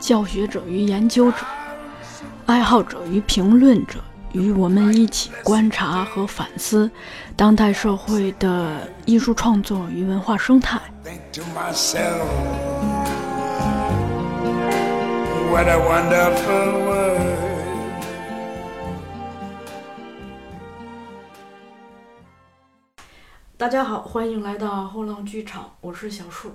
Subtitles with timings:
[0.00, 1.36] 教学者与研究者、
[2.46, 4.00] 爱好者与评论者，
[4.32, 6.90] 与我们一起观察和反思
[7.36, 10.80] 当代社会的艺术创作与文化生态。
[11.04, 12.26] Think to myself,
[15.52, 17.36] what a wonderful world.
[23.58, 26.52] 大家好，欢迎来到后浪剧场，我是小树。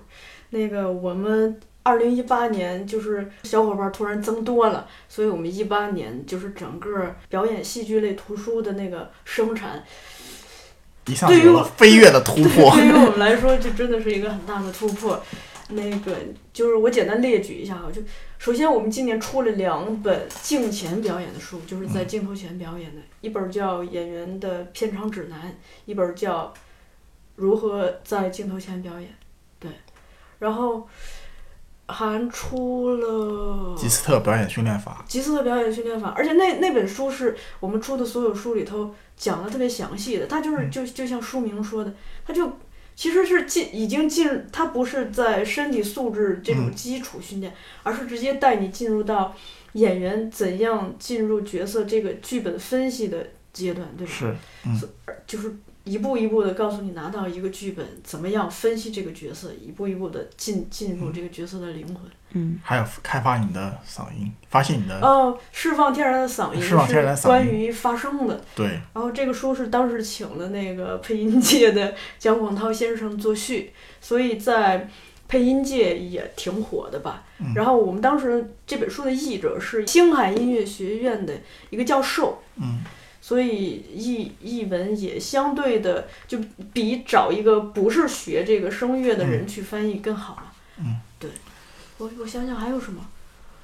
[0.50, 9.84] 那个我们二零一八年就是小伙伴突然增多了，所以我们一八年就是整个表演戏剧类图书的那个生产，
[11.06, 12.72] 一下子有了飞跃的突破。
[12.72, 15.24] 对于我 们来说，这真的是一个很大的突破。
[15.70, 16.16] 那个
[16.52, 18.02] 就是我简单列举一下啊，就
[18.40, 25.40] 首先我们今年出了两本镜前表演的书，就是在镜头前表演的，一本叫《演员的片场指南》，
[25.86, 26.46] 一本叫
[27.36, 29.10] 《如何在镜头前表演》。
[29.60, 29.72] 对，
[30.40, 30.88] 然后
[31.96, 41.94] 还出了吉斯特表演训练法，吉斯特表演训练法，而且那那本书是我们出的所有书里头讲的特别详细的，它就是就就像书名说的，
[42.28, 42.52] 它就
[42.96, 49.34] 其实是进已经进，它不是在身体素质这种基础训练，而是直接带你进入到
[49.74, 54.14] 演员怎样进入角色这个剧本分析的阶段，对吧？
[54.14, 54.36] 是
[55.26, 55.56] 就是
[55.86, 61.98] 一步一步的告诉你拿到一个剧本，怎么样分析这个角色，一步一步的进进入这个角色的灵魂。
[62.32, 62.60] 嗯。
[62.64, 68.42] 还有开发你的嗓音，发现你的、哦，释放天然的嗓音释放天然嗓音是关于发声的。
[68.56, 74.90] 对，然后这个书是当时请了那个配音界的姜广涛先生作序，所以在
[75.28, 77.24] 配音界也挺火的吧。
[77.40, 81.34] 嗯然后我们当时这本书的译者是星海音乐学院的
[81.70, 82.82] 一个教授，嗯，
[83.26, 86.38] 所以译译文也相对的就
[86.72, 90.54] 比找一个不是学这个声乐的人去翻译更好了。
[90.78, 91.32] 嗯，对。
[91.98, 93.04] 我我想想还有什么？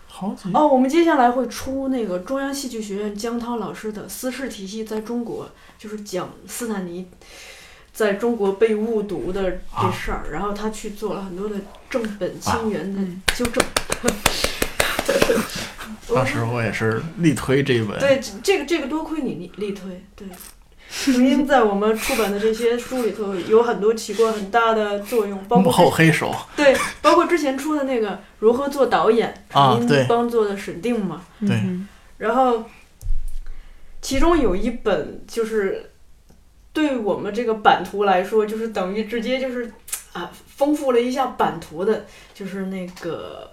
[0.07, 5.45] 好几哦，我们接下来会出那个中央戏剧学院江涛老师的《私事体系在中国》，
[5.77, 7.07] 就是讲斯坦尼
[7.93, 11.55] 在中国被误读的这事儿，然后他去做了很多的
[11.87, 12.99] 正本清源的
[13.35, 13.63] 纠正。
[16.13, 20.27] 当时我也是力推这一本，对这这个这个多亏你力力推，对，
[20.89, 31.57] 曾经在我们出版的这些书里头有很多起过很大的作用，包幕括后黑手， 对，包括之前出的那个如何做导演，您啊对帮做的审定嘛，对，
[32.17, 32.65] 然后，
[34.01, 35.91] 其中有一本就是
[36.73, 39.71] 对我们这个版图来说，就是等于直接就是
[40.11, 43.49] 啊丰富了一下版图的，就是那个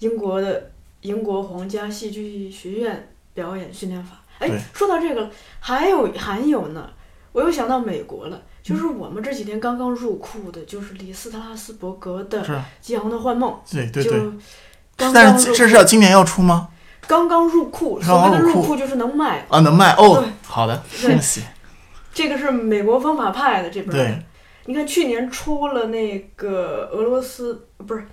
[0.00, 0.72] 英国的
[1.06, 4.20] 英国皇家戏剧学院表演训练法。
[4.38, 5.30] 哎，说到这个，
[5.60, 6.90] 还有还有呢，
[7.32, 8.42] 我又想到美国了。
[8.62, 14.12] 就是我们这几天刚刚入库的，就是李斯特拉斯伯格的是《激昂的幻梦》，对对对。
[14.12, 14.32] 就
[14.96, 16.68] 刚刚但是这是要今年要出吗？
[17.06, 19.46] 刚刚入库，刚所谓的入库就是能卖。
[19.48, 20.28] 啊，能卖哦对。
[20.42, 21.42] 好的，对恭喜。
[22.12, 23.98] 这个是美国方法派的这本儿。
[23.98, 24.18] 对，
[24.64, 28.04] 你看去年出了那个俄罗斯，不是，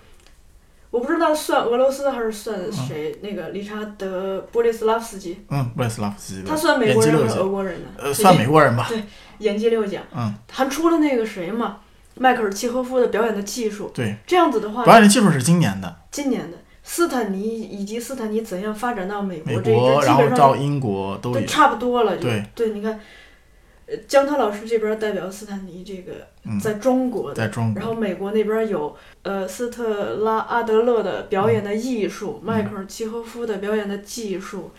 [0.94, 7.88] 我不知道算俄罗斯还是算谁，那个理查德·波利斯拉夫斯基，嗯，波列斯拉夫斯基他算美国人还是俄国人呢？
[7.98, 8.86] 呃，算美国人吧。
[8.88, 9.04] 对
[9.40, 11.78] 演技六奖，嗯，还出了那个谁嘛，
[12.14, 13.90] 迈克尔·契诃夫的表演的技术。
[13.92, 21.34] 对，这样子的话，表演的技术是今年的，今年的斯坦尼以及斯坦尼怎样发展到美美国这一支，国，基然后本上到英国都。
[21.46, 22.16] 差不多了。
[22.18, 23.00] 对对，你看，
[23.86, 27.36] 呃，姜涛老师这边代表斯坦尼这个嗯，在中国的。
[27.36, 32.46] 在中然后，美国那边有呃斯特拉阿德勒的表演的艺术，嗯。
[32.46, 34.72] 迈克尔契诃夫的表演的技术，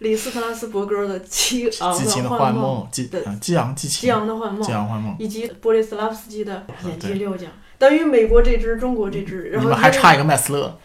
[0.00, 5.16] 李斯特拉斯伯格的激昂的幻幻梦，激昂激情，激昂的幻梦激，昂幻梦。
[5.18, 10.78] 以及波利斯拉夫斯基的演技六奖，等于美国这支，中国这支，然后还差一个麦斯勒，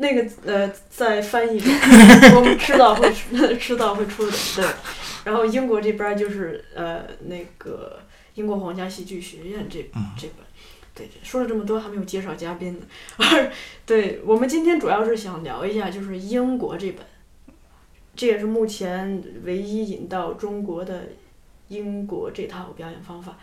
[0.00, 1.72] 那个呃，在翻译中，
[2.36, 4.64] 我们迟早会出迟早会出的，对。
[5.24, 8.00] 然后英国这边就是呃那个
[8.34, 10.46] 英国皇家戏剧学院这嗯这本，
[10.94, 12.86] 对，说了这么多还没有介绍嘉宾呢。
[13.18, 13.50] 而
[13.84, 17.04] 对我们今天主要是想聊一下，就是英国这本，
[18.14, 21.08] 这也是目前唯一引到中国的
[21.66, 23.36] 英国这套表演方法。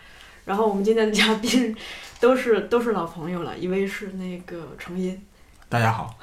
[0.46, 1.76] 然后我们今天的嘉宾
[2.18, 5.20] 都是都是老朋友了，一位是那个程音，
[5.68, 6.16] 大家好，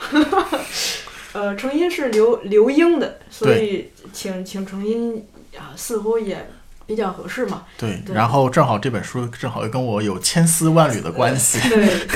[1.34, 6.50] 呃，成音是刘刘英的，所以请请成音啊，似乎也
[6.86, 7.66] 比较合适嘛。
[7.78, 11.60] 对，对然后正好这本书正好又跟我有千丝万缕的关系。
[11.68, 12.08] 对，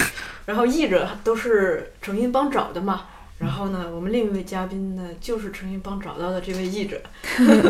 [0.46, 3.08] 然后译者都是成音帮找的嘛。
[3.40, 7.00] 然后呢，我们另一位嘉宾呢，就是成音帮找到的这位译者。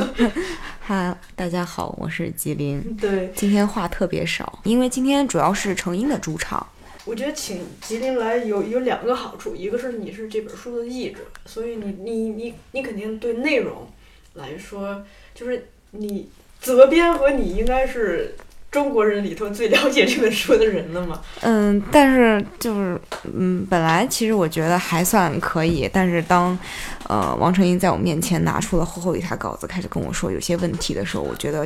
[0.85, 2.95] 哈，大家好，我是吉林。
[2.95, 6.65] 对，今天话特别少，因为今天主要是成英的主场。
[7.07, 13.87] 我觉得请吉林来有有两个好处，一个是你是这本书的译者，所以你你你你肯定对内容
[14.33, 15.01] 来说，
[15.33, 16.27] 就是你
[16.59, 18.35] 责编和你应该是
[18.69, 21.21] 中国人里头最了解这本书的人了嘛。
[21.41, 22.99] 嗯，但是就是
[23.33, 26.59] 嗯，本来其实我觉得还算可以，但是当
[27.07, 31.65] 呃王成英在我面前拿出了厚厚一沓稿子，开始跟我说有些问题的时候，我觉得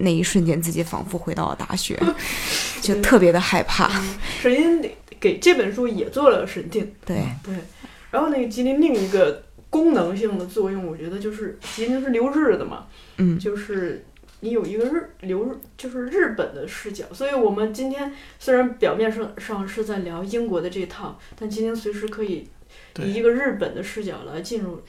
[0.00, 1.98] 那一瞬间自己仿佛回到了大学，
[2.80, 3.90] 就特别的害怕。
[4.40, 7.54] 沈音给这本书也做了审定，对，对。
[8.10, 12.86] 然后那个吉林另一个功能性的作用，我觉得就是吉林是留日的嘛，
[13.18, 14.04] 嗯，就是
[14.40, 17.04] 你有一个日留日，就是日本的视角。
[17.12, 22.48] 所以我们今天虽然表面上上是在聊英国的这套，但今天随时可以
[22.98, 24.82] 以一个日本的视角来进入，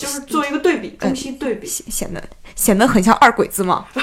[0.00, 2.22] 就是做一个对比，中西对比，显显得
[2.56, 3.86] 显得很像二鬼子嘛。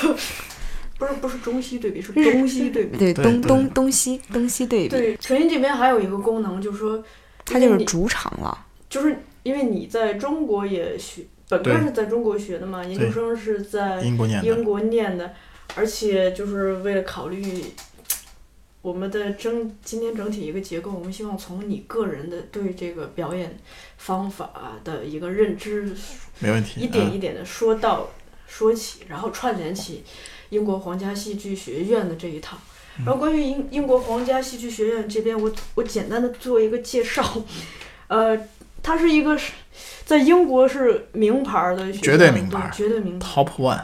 [1.00, 2.98] 不是不是中西对比，是东西对比。
[2.98, 7.04] 对，东东东西东西对比，对，陈音这边还有一个功能，就是说，
[7.46, 8.66] 它就是主场了。
[8.90, 15.34] 就是因为你在中国也学，本科是在中国学的嘛，研究生是在英国念的，英国念的，
[15.76, 17.64] 而且就是为了考虑
[18.88, 23.60] 我们的整今天整体一个结构，我们希望从你个人的对这个表演
[23.98, 24.50] 方法
[24.86, 25.94] 的一个认知，
[26.40, 26.80] 没问题。
[26.80, 28.10] 一点一嗯点的说到
[28.48, 30.06] 说起，然后串联起
[30.52, 32.58] 英国皇家戏剧学院的这一套。
[33.06, 37.44] 然后关于英英国皇家戏剧学院这边，我我简单的做一个介绍，
[38.08, 38.40] 呃，
[38.82, 39.52] 它是一个是
[40.06, 43.44] 在英国是名牌儿的学校，绝对名牌儿绝对名牌儿。
[43.44, 43.84] Top One，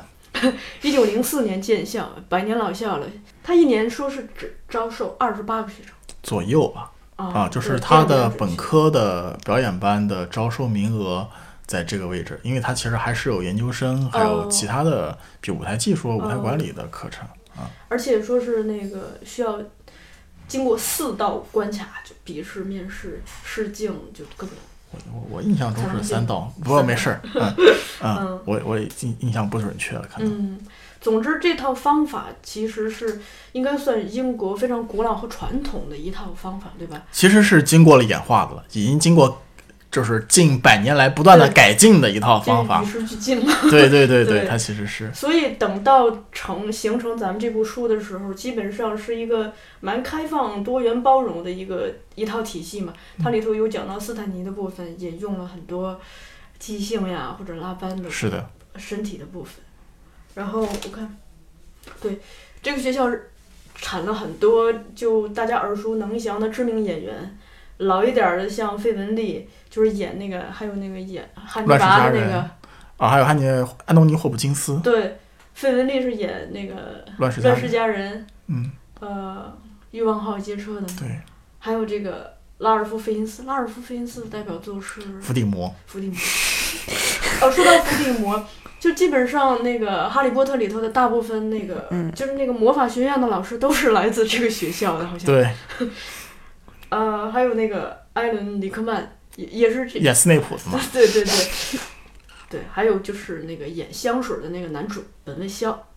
[0.81, 3.07] 一九零四年建校，百年老校了。
[3.43, 6.91] 他一年说是只招收二十八个学生左右吧。
[7.15, 11.29] 啊啊，就是他的本科的表演班的招收名额
[11.67, 17.23] 在这个位置，因为他其实还是有研究生，还有哦其他的，比如舞台技术、舞台管理的课程
[17.55, 17.69] 啊。
[17.87, 19.61] 而且说是那个需要
[20.47, 24.55] 经过四道关卡，就笔试、面试、试镜，就各种。
[24.93, 27.55] 我我我印象中是三道，不过没事儿， 嗯
[28.01, 30.31] 嗯嗯，我我也印印象不准确了，可能。
[30.31, 30.59] 嗯，
[31.01, 33.19] 总之这套方法其实是
[33.53, 37.01] 应该算英国非常古老和传统的一套方法，对吧？
[37.11, 39.41] 其实是经过了演化的了，已经经过
[39.93, 42.85] 就是近百年来不断的改进的一套方法与。
[42.87, 43.53] 时俱进了。
[43.69, 52.91] 对对对 对它其实是所以等到成形成咱们这部书的时候，基本上是一个蛮开放、多元、包容的一个一套体系嘛。
[53.21, 56.01] 它里头有讲到斯坦尼的部分，引用了很多
[56.57, 59.63] 即兴呀或者拉班的是的，身体的部分。
[60.33, 61.15] 然后我看，
[62.01, 62.19] 对
[62.63, 63.29] 这个学校是
[63.75, 67.37] 产了很多就大家耳熟能详的知名演员，
[67.83, 72.49] 老一点儿的像费雯丽，就是演那个，还有那个演汉尼拔的那个，
[72.97, 73.45] 啊，还有汉尼
[73.85, 75.17] 安东尼霍普金斯，对，
[75.53, 76.73] 费雯丽是演那个
[77.17, 79.57] 《乱世佳乱世人，佳人》，嗯，呃，
[79.91, 81.19] 欲望号街车的，对，
[81.59, 86.15] 还有这个拉尔夫费因斯，拉尔夫费因斯的代表作是伏地魔，伏地魔。
[87.41, 88.45] 哦，说到伏地魔，
[88.79, 95.25] 就基本上那个《哈利波特》里头的大部分那个，嗯就是那个魔法学院的老师都是来自这个学校的，好像。。
[95.25, 95.49] 对，
[96.93, 99.99] 呃，还有那个艾伦·里克曼，也也是这。
[99.99, 101.79] 演斯内普的嘛， 对对对。
[102.49, 105.87] 对，还有就是那个演香水的那个男主本卫肖。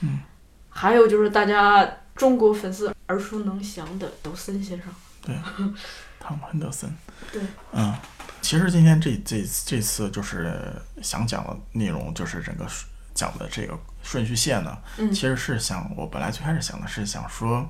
[0.00, 0.20] 嗯。
[0.68, 4.86] 还有就是大家中国粉丝耳熟能详的抖森先生。
[5.22, 5.34] 对
[6.18, 6.90] 汤姆·亨德森。
[7.32, 7.40] 对，
[7.72, 7.94] 嗯，
[8.40, 12.66] 其实今天这这这次就是想讲的内容，就是整个
[13.14, 17.66] 讲的这个顺序线呢，嗯其实是想我本来最开始想的是想说，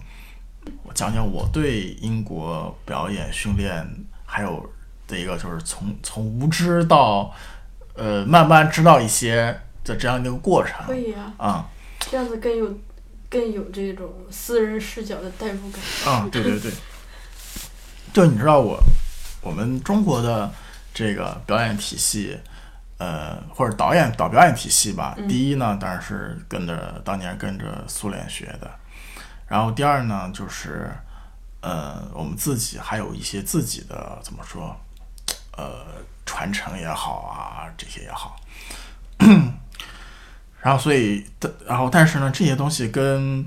[0.82, 3.86] 我讲讲我对英国表演训练
[4.24, 4.70] 还有
[5.06, 7.34] 的一个就是从从无知到
[7.94, 12.78] 呃慢慢知道一些的这样一个过程可以啊，啊这样子更有
[13.28, 16.12] 更有这种私人视角的代入感。
[16.12, 16.72] 啊，对对对，
[18.12, 18.78] 就你知道我
[19.40, 20.50] 我们中国的
[20.92, 22.36] 这个表演体系，
[22.98, 25.14] 呃，或者导演导表演体系吧。
[25.16, 28.68] 嗯第一呢，当然是跟着当年跟着苏联学的，
[29.50, 30.88] 然后第二呢，就是
[31.60, 34.76] 呃，我们自己还有一些自己的怎么说，
[35.56, 35.84] 呃，
[36.24, 38.36] 传承也好啊，这些也好。
[40.62, 41.26] 然后，所以，
[41.66, 43.44] 然后，但是呢，这些东西跟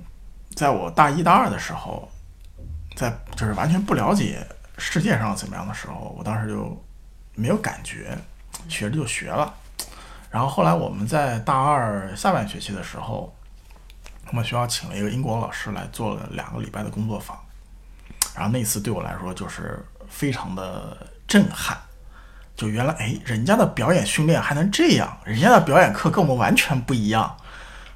[0.54, 2.12] 在我大一、大二的时候，
[2.98, 4.46] 在就是完全不了解
[4.78, 6.86] 世界上怎么样的时候，我当时就
[7.34, 8.18] 没有感觉。
[8.68, 9.54] 学着就学了。
[10.30, 13.34] 然后后来我们在大二下半学期的时候，
[14.34, 17.38] 我们学校请了一个英国老师来做了两个礼拜的工作坊，
[18.34, 20.98] 然后那次对我来说就是非常的
[21.28, 21.78] 震撼。
[22.56, 27.38] 就原来哎，人家的表演训练还能这样，人家的表演课跟我们完全不一样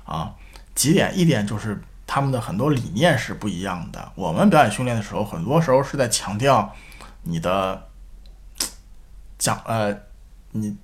[0.06, 0.32] 啊。
[0.75, 4.12] 几点，一点就是他们的很多理念是不一样的。
[4.13, 6.72] 我们表演训练的时候，很多时候是在强调
[7.24, 7.88] 你的
[9.39, 9.91] 讲呃，
[10.51, 10.77] 你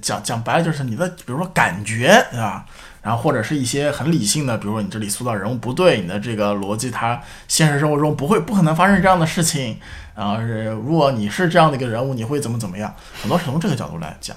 [0.00, 2.64] 讲讲白了就是你的，比如说感觉，对吧？
[3.02, 9.78] 然后或者是一些很理性的，比如说你这里塑造人物不对，你的这个逻辑它现实生活中不会不可能发生这样的事情。
[10.14, 12.94] 然后是如果你是这样的一个人物，你会怎么怎么样？
[13.22, 14.36] 很多是从这个角度来讲。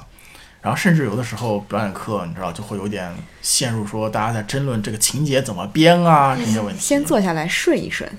[0.61, 6.79] 然后甚至有的时候表演课，你知道就会有点陷入说大家在争论这个情节怎么编啊这些问题。
[6.79, 8.09] 先坐下来顺一顺，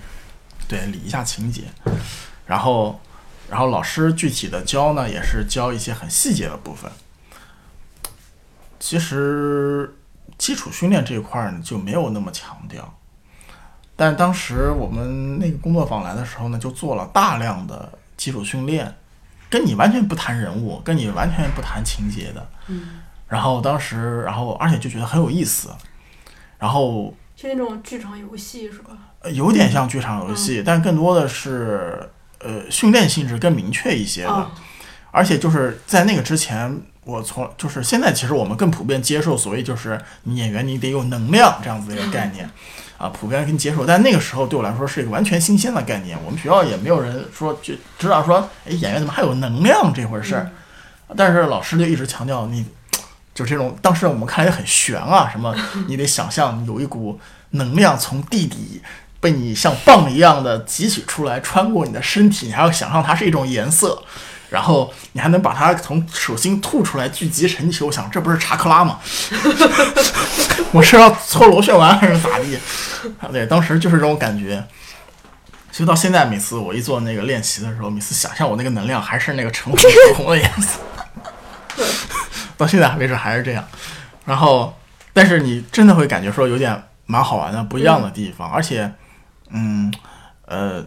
[0.68, 1.62] 对，理一下情节。
[2.44, 3.00] 然后，
[3.48, 6.90] 然后老师具体的教呢，也是教一些很细节的部分。
[8.78, 9.94] 其实
[10.44, 12.92] 基础训练这一块儿呢就没有那么强调，
[13.96, 18.94] 但当时我们那个工作坊来的时候呢，就做了大量的基础训练。
[19.48, 25.70] 跟你完全不谈人物，跟你完全不谈情节的，嗯，然后当时，然后而且就觉得很有意思，
[26.58, 28.90] 然后就那种剧场游戏是吧？
[29.20, 32.10] 呃有点像剧场游戏，但更多的是
[32.40, 34.50] 呃训练性质更明确一些的，啊
[35.12, 42.50] 而且就是在那个之前，我从就是现在其实我们更普遍接受所谓就是你演员你得有能量这样子的一个概念。
[42.96, 46.16] 啊，普遍跟接受，但那个时候对我来说是一个完全新鲜的概念。
[46.24, 50.48] 我们学校也没有人说就知道说，哎，演员怎么还有能量这回事儿。
[51.16, 52.64] 但是老师就一直强调，你
[53.34, 55.52] 就这种，当时我们看来很悬啊，什么
[55.88, 57.18] 你得想象有一股
[57.50, 58.80] 能量从地底
[59.20, 64.00] 被你像棒一样的汲取出来，穿过你的身体，你还要想象它是一种颜色，
[64.54, 67.86] 然后你还能把它从手心吐出来聚集成球。
[67.86, 69.00] 我想这不是查克拉吗？
[70.70, 72.56] 我是要搓螺旋丸还是咋地？
[73.20, 74.64] 啊，对，当时就是这种感觉。
[75.72, 80.78] 其实到现在，每次我一做那个练习的时候，每次想象我那个能量还是那个橙红橙红的颜色。
[82.56, 83.64] 到现在为止还是这样。
[84.24, 84.72] 然后，
[85.12, 88.48] 但是你真的会感觉说有点蛮好玩的，不一样的地方。
[88.48, 88.92] 而且，
[89.50, 89.92] 嗯，
[90.46, 90.86] 呃，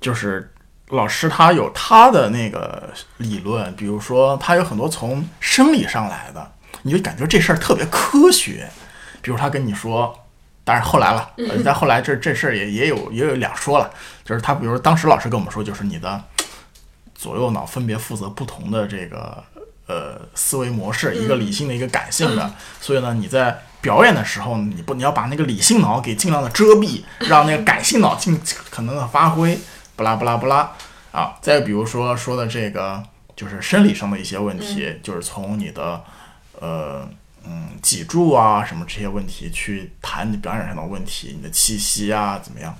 [0.00, 0.50] 就是
[0.90, 6.52] 老师他有他的那个理论，比如说他有很多从生理上来的，
[6.82, 8.68] 你就感觉这事儿特别科学。
[9.20, 10.16] 比如他跟你说，
[10.62, 13.90] 当然后来了，呃 但后来这这事儿也也有也有两说了，
[14.24, 16.22] 就是他比如当时老师跟我们说，就是你的
[17.16, 19.42] 左右脑分别负责不同的这个
[19.88, 28.40] 呃思维模式，一个理性的，一个感性的，所以呢你在表演的时候，你不你要把那个理性脑给尽量的遮蔽，让那个感性脑尽
[28.70, 29.58] 可能的发挥，
[29.96, 30.70] 不拉不拉不拉
[31.10, 31.36] 啊。
[31.42, 33.02] 再比如说说的这个
[33.34, 36.04] 就是生理上的一些问题，就是从你的
[36.60, 37.08] 呃。
[37.48, 42.76] 嗯，脊柱啊，什么这些问题去谈你表演上的问题，你的气息啊怎么样？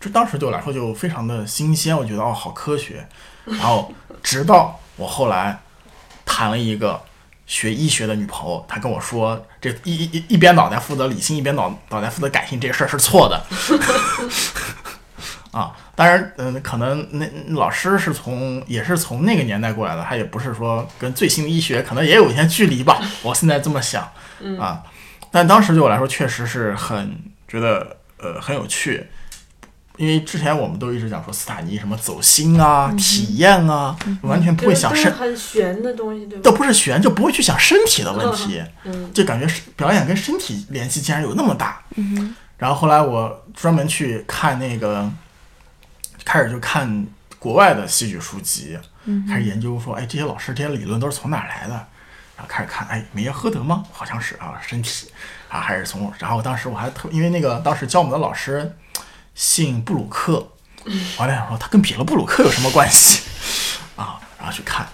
[0.00, 3.06] 这当时对我来说就非常的新鲜，我觉得哦，好科学。
[3.44, 5.60] 然后直到我后来
[6.24, 6.98] 谈了一个
[7.46, 13.44] 学医学的女朋友，她跟我说，这一一一一边脑袋负责理性，一边脑脑袋负责感性，这个事儿是错的。
[15.52, 23.00] 啊，当然，嗯，可能那老师是从也是从那个年代过来的，他也不是说跟最新的医学可能也有一些距离吧。
[23.22, 24.08] 我现在这么想，
[24.60, 24.82] 啊，
[25.30, 27.16] 但当时对我来说确实是很
[27.48, 29.08] 觉得呃很有趣，
[29.96, 36.42] 因为之前我们都一直讲说斯坦尼什么走心啊、体验啊，完全不会想身，很玄的东西，对吧？
[36.44, 41.82] 都不是玄，就不会去想身体的问题，嗯就感觉是表演跟身体联系竟然有那么大。
[42.56, 45.10] 然后后来我专门去看那个，
[46.30, 47.04] 开始就看
[47.40, 48.78] 国外的戏剧书籍，
[49.28, 51.74] 开始研究说，哎，这些老师这些理论都是从哪儿来的？
[52.36, 53.84] 然后开始看，哎，梅耶赫德吗？
[53.90, 55.08] 好像是啊，身体
[55.48, 56.12] 啊，还是从。
[56.20, 58.76] 然后当时我还特，因为那个当时教我们的老师
[59.34, 60.34] 姓布鲁克，
[61.18, 63.22] 我还想说他跟彼得布鲁克有什么关系
[63.96, 64.20] 啊？
[64.38, 64.86] 然后去看，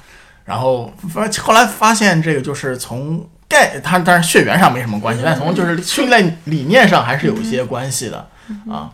[0.47, 8.27] 然后发后来发现这个就是从概，他当然血缘上没什么关系，但从就是训练理念上还是有一些关系的
[8.71, 8.91] 啊。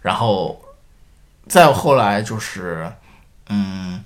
[0.00, 0.63] 然后
[1.48, 2.90] 再后来就是，
[3.48, 4.02] 嗯，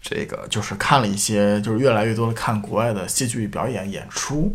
[0.00, 4.54] 这个就是看了一些，就是越来越多的看国外的戏剧表演演出，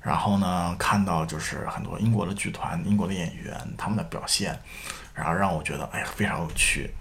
[0.00, 4.58] 然后呢，看到就是很多英国的剧团、英国的演员他们的表现，
[5.12, 6.94] 然后让我觉得哎呀非常有趣，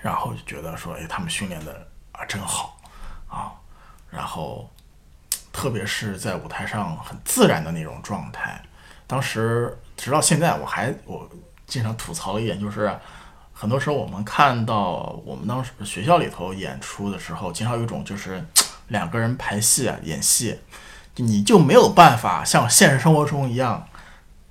[0.00, 2.80] 然后就觉得说哎他们训练的啊真好
[3.28, 3.52] 啊，
[4.08, 4.70] 然后
[5.52, 8.62] 特别是在舞台上很自然的那种状态，
[9.06, 11.28] 当时直到现在我还我
[11.68, 12.90] 经常吐槽的一点就是。
[13.60, 18.40] 很多时候我们看到我们当时学校里头演出的时候，经常有一种就是
[18.86, 20.60] 两个人排戏啊演戏，
[21.16, 23.84] 你就没有办法像现实生活中一样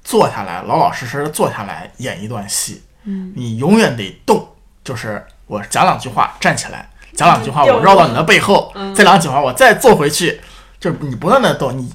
[0.04, 2.84] 坐下来老老实实的坐下来演一段戏。
[3.06, 4.46] 嗯，你永远得动，
[4.84, 10.42] 就是我讲两句话站起来，讲两句话我绕到你的背后，再两句话我再坐回去，
[10.82, 11.94] 就是你不断的动你。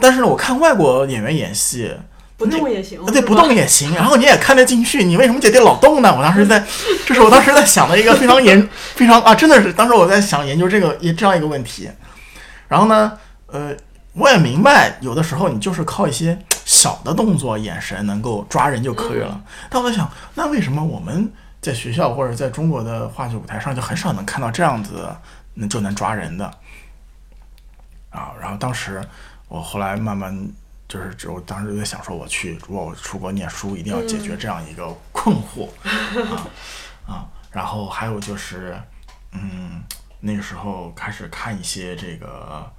[0.00, 1.96] 但是我看外国演员演戏，
[2.36, 3.94] 不动也行，对，不动也行。
[3.94, 6.14] 然后你也看得进去，你为什么姐姐老动呢？
[6.14, 6.62] 我当时在，
[7.06, 11.88] 这是我当时在想的一个非常严，非常啊，真的是当时我在想研究这个这样一个问题。
[12.68, 13.74] 然后呢，呃，
[14.12, 19.40] 我也明白，有的时候你就是靠一些小的动作、眼神能够抓人就可以了。
[19.70, 25.08] 但我在想，那为什么我们在学校或者在中国的话剧舞台上就很少能看到这样子，
[25.54, 26.44] 那就能抓人的
[28.10, 28.32] 啊？
[28.40, 29.00] 然后当时。
[29.48, 30.36] 我后来慢慢
[30.88, 36.46] 就是，我当时就在想，说我去，如果我出国念书，一定要解决这样一个困惑啊
[37.04, 37.26] 啊！
[37.50, 38.80] 然后还有就是，
[39.32, 39.82] 嗯，
[40.20, 42.70] 那个时候开始看一些这个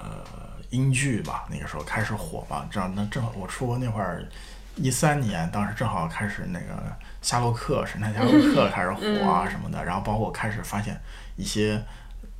[0.00, 0.24] 呃
[0.70, 4.26] 英剧吧，那个时候开始火吧，这样那正好我出国那会儿，
[4.74, 11.00] 一三年，当时正好开始那个夏洛克神探夏洛克开始火啊什么的，然后包括我开始发现
[11.36, 11.80] 一些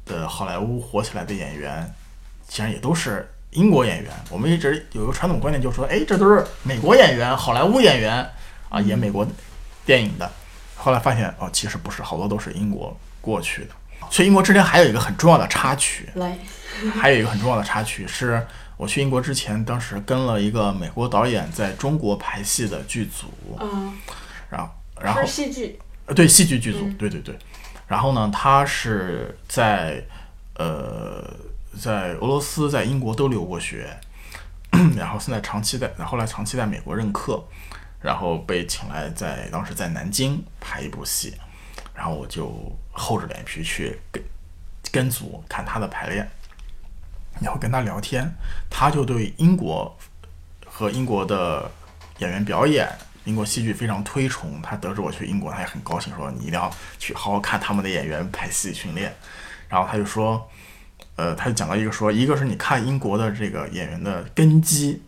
[0.04, 1.94] 的好莱坞火起来的演员，
[2.48, 3.30] 竟然也都是。
[3.54, 8.28] 英国演员，我们一直有一个传统观念，就是说，哎，这都是美国演员、好莱坞演员
[8.68, 9.26] 啊，演美国
[9.86, 10.30] 电影的。
[10.76, 13.70] 后来发现，哦，其实不是，好多都是英国过去的。
[14.10, 16.36] 去英国之前还有一个很重要的插曲，来，
[17.00, 18.44] 还有一个很重要的插曲是，
[18.76, 23.28] 我去英国之前，当时跟了一个美国导演在中国排戏的剧组，
[23.60, 23.92] 嗯，
[24.50, 24.70] 然后，
[25.00, 27.38] 然后戏剧，呃，对，戏剧剧组，对对对，
[27.86, 30.02] 然后呢，他是在，
[30.56, 31.24] 呃。
[31.80, 33.98] 在俄罗斯、在英国都留过学，
[34.96, 37.42] 然后现在长期在，后来长期在美国任课，
[38.00, 41.34] 然后被请来在当时在南京拍一部戏，
[41.94, 42.52] 然后我就
[42.92, 44.22] 厚着脸皮去跟
[44.90, 46.28] 跟组看他的排练，
[47.40, 48.28] 然后跟他聊天，
[48.70, 49.96] 他就对英国
[50.66, 51.70] 和英国的
[52.18, 52.88] 演员表演、
[53.24, 54.60] 英国戏剧非常推崇。
[54.62, 59.14] 他得知我去英国，他也很高兴，说你一定要去好好看他们的演员排戏训练。
[59.68, 60.48] 然后他就说。
[61.16, 65.00] 呃，他就讲到一个说，一个是你看英国的这个演员的根基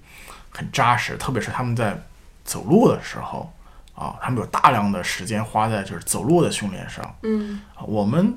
[0.50, 2.00] 很扎实，特别是他们在
[2.44, 3.52] 走路的时候
[3.94, 7.16] 啊，他们有大量的时间花在就是走路的训练上。
[7.22, 8.34] 嗯，我们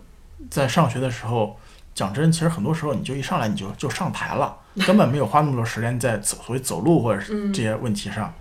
[0.49, 1.60] 在上学的时候，
[1.93, 8.34] 讲真，其实很多时候你就一上来你就就上台了， 根本没有花那么多时间在走所谓走路或者是这些问题上。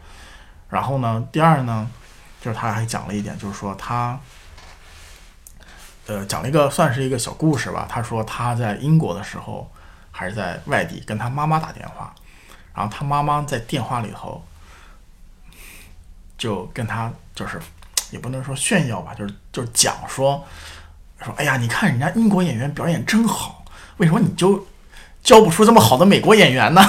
[0.71, 1.87] 然后呢，第二呢，
[2.41, 4.19] 就是他还讲了一点，就是说他。
[6.09, 7.87] 呃，讲了一个算是一个小故事吧。
[7.87, 9.71] 他说他在英国的时候，
[10.11, 12.15] 还是在外地跟他妈妈打电话，
[12.75, 14.43] 然后他妈妈在电话里头
[16.39, 17.61] 就跟他就是
[18.11, 20.43] 也不能说炫耀吧，就是就是讲说
[21.23, 23.63] 说，哎呀，你看人家英国演员表演真好，
[23.99, 24.67] 为什么你就
[25.23, 26.83] 教不出这么好的美国演员呢？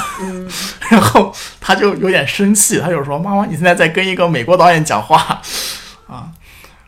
[0.90, 5.42] 然后他就有点生气，他就说：“妈妈，你现在在跟一个美国导演讲话
[6.08, 6.32] 啊？”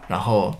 [0.07, 0.57] 然后。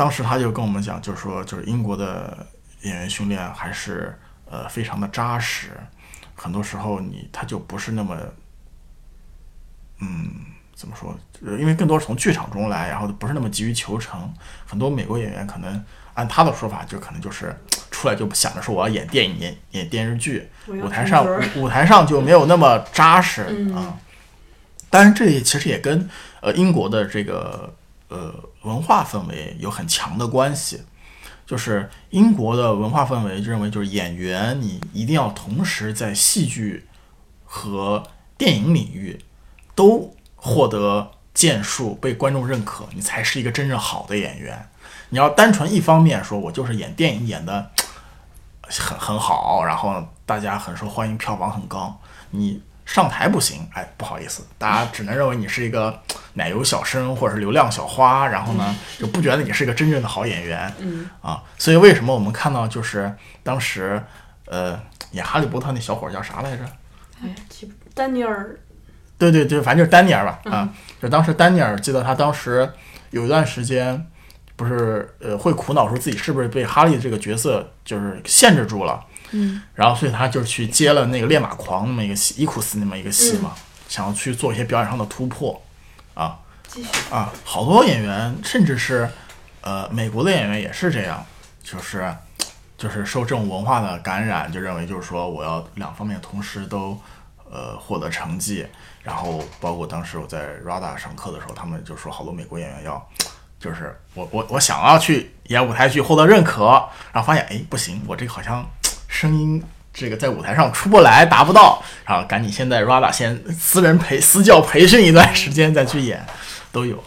[0.00, 2.46] 当时他就跟我们讲，就是说，就是英国的
[2.84, 4.18] 演员训练还是
[4.50, 5.72] 呃非常的扎实，
[6.34, 8.16] 很多时候你他就不是那么，
[9.98, 10.30] 嗯，
[10.74, 11.14] 怎么说？
[11.58, 14.32] 因为更多是从剧场中来，然后不是那么急于求成。
[14.66, 15.84] 很多美国演员可能
[16.14, 17.54] 按他的说法，就可能就是
[17.90, 23.42] 出来就想着说我要演电影、演演电视剧，舞台上舞台上就没有那么扎实
[23.74, 23.98] 啊。
[24.88, 26.08] 当然，这里其实也跟
[26.40, 27.74] 呃英国的这个。
[28.10, 30.82] 呃，文化氛围有很强的关系，
[31.46, 36.88] 就是英国的文化氛围认为，就是演员你一定要同时在戏剧
[37.44, 38.02] 和
[38.36, 39.24] 电影领域
[39.76, 44.68] 都获得建树，被观众认可，你才是一个真正好的演员。
[45.10, 47.70] 你要单纯一方面说我就是演电影演的
[48.62, 52.60] 很很好，然后大家很受欢迎，票房很高，你。
[52.92, 55.96] 上台不行，哎，不好意思，大家只能认为你是一个
[56.32, 64.02] 奶油小生或者是流量小花，然后呢，就不觉得你是一个真正的好演员，嗯啊，所以为什么我们看到就是当时，
[64.46, 64.76] 呃，
[65.12, 66.64] 演哈利波特那小伙叫啥来着？
[67.22, 67.32] 哎，
[67.94, 68.58] 丹尼尔。
[69.16, 70.68] 对对对，反正就是丹尼尔吧，啊，
[71.00, 72.68] 就当时丹尼尔，记得他当时
[73.10, 74.04] 有一段时间，
[74.56, 79.04] 不是呃会苦恼说自己是不是被哈利这个角色就是限制住了。
[79.32, 83.54] 嗯，然后所以他就去接了那个《烈马狂》那么一个戏，伊库斯那么一个戏嘛，
[83.88, 85.62] 想要去做一些表演上的突破，
[86.14, 86.38] 啊，
[86.68, 86.88] 继续。
[87.10, 89.08] 啊，好多演员，甚至是
[89.60, 91.24] 呃美国的演员也是这样，
[91.62, 92.14] 就是
[92.76, 96.98] 就是受这种文化的感染，就认为就是说我要两方面同时都
[97.50, 98.66] 呃获得成绩，
[99.02, 103.08] 然后包括当时我在 RADA 上课的时候，他们就说好多美国演员要
[103.58, 106.66] 就是我我我想要去演舞台剧获得认可，
[107.12, 108.64] 然后发现哎不行，我这个好像
[109.10, 116.24] 声音这个在舞台上出不来，达不到，然后赶紧先在 RADA 先私人培私教培训一段时间再去演，
[116.72, 117.04] 都有。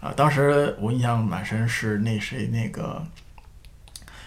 [0.00, 3.04] 啊，当时我印象蛮深是那谁那个，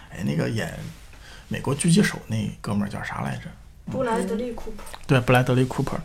[0.09, 0.77] 哎那个演
[1.47, 3.43] 美国狙击手那哥们儿叫啥来着？
[3.91, 5.99] 布莱德利·库珀，对，布莱德利·库珀，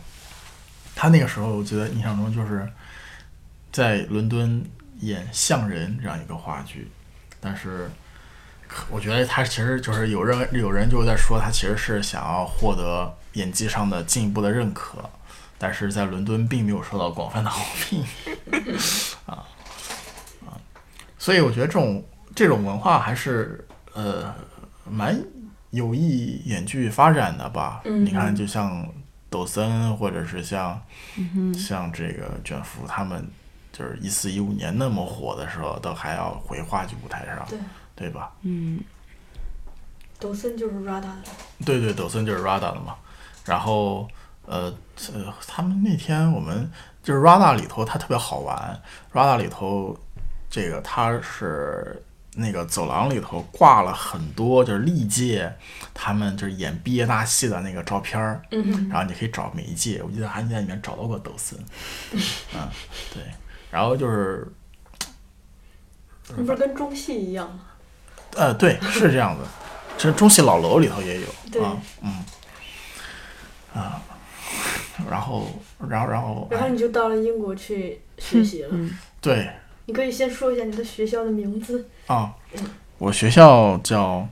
[0.95, 2.67] 他那个时候我记得印象中就是
[3.71, 4.63] 在伦敦
[4.99, 6.89] 演《象人》这样一个话剧，
[7.39, 7.91] 但是可
[8.89, 14.97] 我觉得他其实就是有人有人就在说他其实是想要获得演技上的进一步的认可，
[15.57, 18.03] 但是在伦敦并没有受到广泛的 好评
[19.25, 19.45] 啊
[20.45, 20.53] 啊，
[21.17, 22.03] 所以我觉得这种
[22.35, 24.33] 这种文化还是呃
[24.89, 25.19] 蛮
[25.71, 27.81] 有益演剧发展的吧。
[27.85, 28.87] 嗯你看，就像
[29.29, 30.81] 抖森或者是像、
[31.53, 33.27] 像这个卷福他们，
[33.71, 37.47] 就是一四一五年那么火的时候，都还要回话剧舞台上，
[37.99, 38.31] 对对吧？
[38.43, 38.79] 嗯
[40.17, 41.15] 抖森就是 RADA 的，
[41.65, 42.95] 对对，抖森就是 RADA 的嘛。
[43.45, 44.07] 然后
[44.45, 44.73] 呃
[45.13, 46.69] 呃，他们那天我们
[47.03, 48.81] 就是 RADA 里头，它特别好玩。
[49.13, 49.97] RADA 里头，
[50.49, 52.01] 这个它是
[52.35, 55.51] 那个走廊里头挂了很多就是历届
[55.93, 61.57] 他们就是演毕业大戏的那个照片儿，嗯然后你可以找每一届，我记得还在里面找到过抖森，
[62.55, 62.67] 嗯，
[63.13, 63.23] 对，
[63.71, 64.51] 然后就是
[66.29, 67.61] 那不是跟中戏一样吗？
[68.39, 69.43] 呃，对，是这样子。
[69.97, 72.23] 其实中戏老楼里头也有啊，嗯，
[73.73, 74.01] 啊，
[75.09, 75.51] 然后，
[75.89, 78.69] 然后，然后，然后哎你就到了英国去学习了。
[78.71, 79.49] 嗯对
[79.87, 81.89] 你可以先说一下你的学校的名字。
[82.07, 82.33] 啊，
[82.97, 84.25] 我学校叫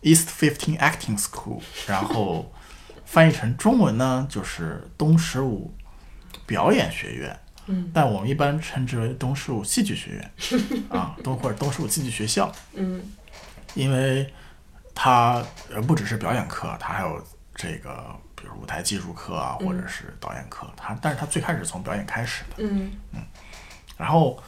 [0.00, 2.50] East Fifteen Acting School，然后
[3.04, 5.74] 翻译成中文呢就是东十五
[6.46, 7.38] 表演学院。
[7.66, 10.32] 嗯但我们一般称之为东十五戏剧学院
[10.90, 12.50] 啊，东或者东十五戏剧学校。
[12.74, 13.02] 嗯
[13.74, 14.30] 因为
[14.94, 20.70] 它呃不只是表演课，它还有这个比如舞台技术课啊，或者是导演课。
[20.76, 22.56] 它但是它最开始从表演开始的。
[22.58, 23.20] 嗯嗯
[23.96, 24.42] 然后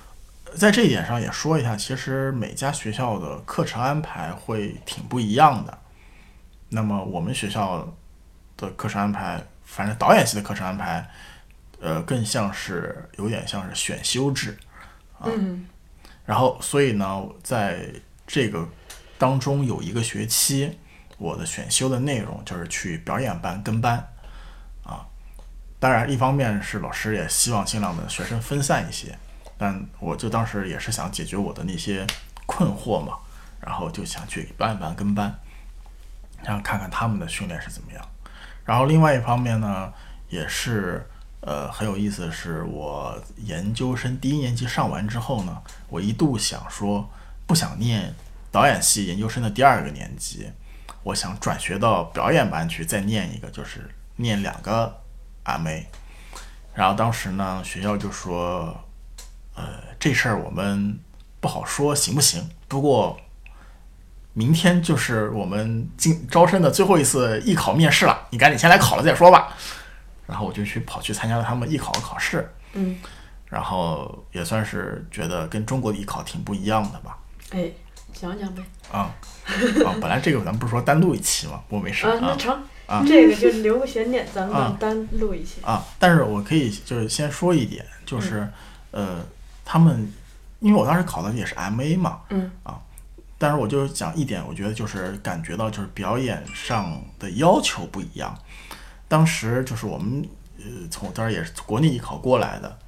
[0.56, 5.78] 在这一点上也说一下，其实每家学校的课程安排会挺不一样的。
[6.68, 7.94] 那么我们学校
[8.56, 11.08] 的课程安排，反正导演系的课程安排，
[11.80, 14.56] 呃，更像是有点像是选修制。
[15.22, 15.66] 嗯
[16.26, 17.86] 然后，所以呢，在
[18.26, 18.66] 这个
[19.18, 20.78] 当中有一个学期，
[21.18, 23.96] 我的选修的内容就是去表演班跟班
[24.82, 25.04] 啊。
[25.78, 29.18] 当然，一方面是老师也希望尽量的学生分散一些，
[29.58, 32.06] 但我就当时也是想解决我的那些
[32.46, 33.18] 困惑嘛，
[33.60, 35.38] 然后就想去表演班跟班，
[36.42, 38.02] 然后看看他们的训练是怎么样。
[38.64, 39.92] 然后另外一方面呢，
[40.30, 41.06] 也是
[41.46, 47.08] 呃很有意思的是，我研究生第一年级上完之后呢，我一度想说
[47.46, 48.14] 不想念
[48.50, 50.50] 导演系研究生的第二个年级，
[51.02, 55.00] 我想转学到表演班去再念一个，就是念两个
[55.44, 55.84] MA。
[56.72, 58.74] 然后当时呢，学校就说，
[59.54, 60.98] 呃，这事儿我们
[61.40, 62.48] 不好说行不行？
[62.68, 63.20] 不过
[64.32, 69.52] 明天就是我们进招生的最后一次艺考面试了，你赶紧先来考了再说吧。
[70.26, 72.98] 然后我就去跑去参加了他们艺考的考试，嗯，
[73.46, 77.18] 然后也算是觉得跟中国的艺考挺不一样的吧。
[77.50, 77.70] 哎，
[78.12, 78.62] 讲讲呗。
[78.90, 79.14] 啊、
[79.84, 81.62] 啊，本来这个咱们不是说单录一期吗？
[81.68, 85.60] 不过没事啊，那啊成，啊这个就留个悬念，咱啊们单录一期。
[85.62, 88.48] 啊，但是我可以就是先说一点，就是、
[88.90, 89.24] 呃，
[89.64, 90.10] 他们
[90.60, 92.80] 因为我当时考的也是 MA 嘛，嗯啊
[93.36, 98.34] 但是我就讲一点，我觉得就是感觉到就是表演上的要求不一样。
[99.08, 100.26] 当时就是我们
[100.58, 102.78] 呃从当然也是国内艺考过来的，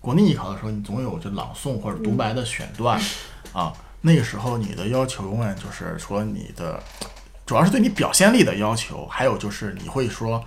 [0.00, 3.00] 国内艺考的时候你总有就朗诵或者独白的选段、
[3.52, 6.82] 啊，那个时候你的要求永远就是说你的
[7.44, 10.42] 主要是对你表现力的要求，还有就是你会说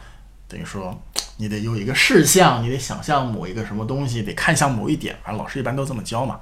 [0.48, 1.00] 等于说
[1.38, 6.40] 你得有一个事项，你得想象某一个什么东西，得看向某一点，反正老师一般都这么教嘛。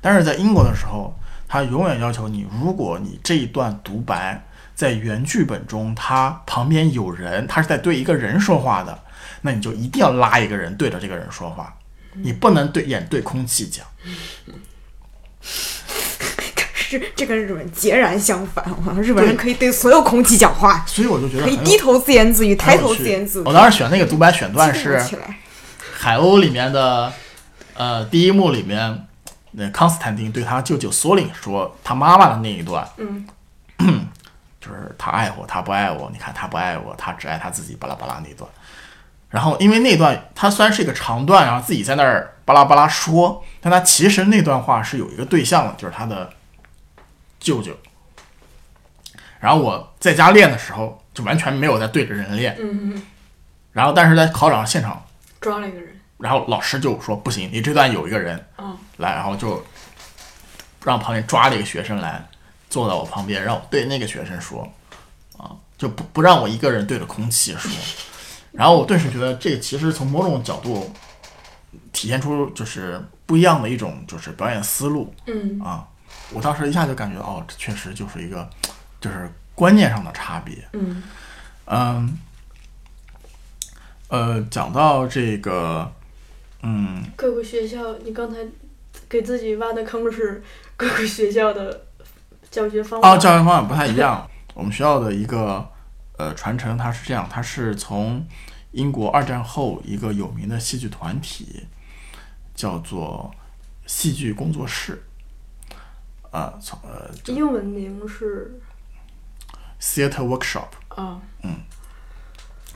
[0.00, 1.14] 但是在英国的时候，
[1.46, 4.44] 他永远要求你，如果你这一段独白
[4.78, 8.96] 在原剧本中，他旁边有人，他是在对一个人说话的，
[9.40, 11.74] 那你就一定要拉一个人对着这个人说话，
[12.12, 13.84] 你不能对演对空气讲。
[15.42, 18.64] 是这跟日本截然相反。
[18.64, 23.42] 好像日本人可以对所有空气讲话，所以我就觉得很可以低头自言自语，抬头自言自语。
[23.46, 25.02] 我当时选那个独白选段是
[25.92, 27.12] 海鸥里面的
[27.74, 29.06] 呃第一幕里面，
[29.50, 33.26] 那康斯坦丁对他舅舅索林说他妈妈的那一段，嗯
[34.96, 38.48] 他爱我，他不爱我，你看他不爱我，他只爱他自己，巴拉巴拉那段。
[39.28, 46.30] 然后因为那段他虽然是一个长段，然后自己在那儿巴拉巴拉说，但他其实那段话是有一个对象的，就是他的
[47.38, 47.76] 舅舅。
[49.38, 52.56] 然后我在家练的时候，就完全没有在对着人练。
[52.58, 53.02] 嗯嗯，
[53.72, 55.04] 然后但是在考场现场，
[55.40, 56.00] 抓了一个人。
[56.18, 59.64] 然后老师就说不行，你这段有一个人嗯来，然后就
[60.84, 62.20] 让旁边抓了一个学生来
[62.68, 64.68] 坐在我旁边，让我对那个学生说，
[65.78, 67.70] 就不不让我一个人对着空气说。
[68.52, 70.92] 然后我顿时觉得这个其实从某种角度
[71.92, 75.86] 体现出就是不一样的一种就是表演思路嗯啊。
[76.32, 78.48] 我当时一下就感觉哦，这确实就是一个
[79.00, 80.56] 就是观念上的差别。
[80.72, 81.02] 嗯
[81.66, 82.18] 嗯，
[84.08, 85.90] 呃，讲到这个，
[86.62, 88.38] 嗯，各个学校，你刚才
[89.08, 90.42] 给自己挖的坑是
[90.76, 91.84] 各个学校的
[92.50, 93.08] 教学方法。
[93.08, 94.28] 啊，教学方法不太一样。
[94.58, 95.70] 我们学校的一个
[96.16, 98.26] 呃传承，它是这样，它是从
[98.72, 101.64] 英国二战后一个有名的戏剧团体
[102.56, 103.32] 叫做
[103.86, 105.00] 戏剧工作室，
[106.32, 108.60] 呃，从呃英文名是
[109.80, 111.20] ？Theatre Workshop，啊，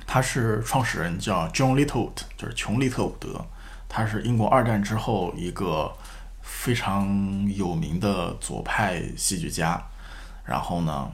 [0.06, 3.44] 他是创始人叫 John Littlewood，就是琼利特伍德，
[3.88, 5.92] 他是英国二战之后一个
[6.42, 9.82] 非常有名的左派戏剧家。
[10.44, 11.08] 然后呢，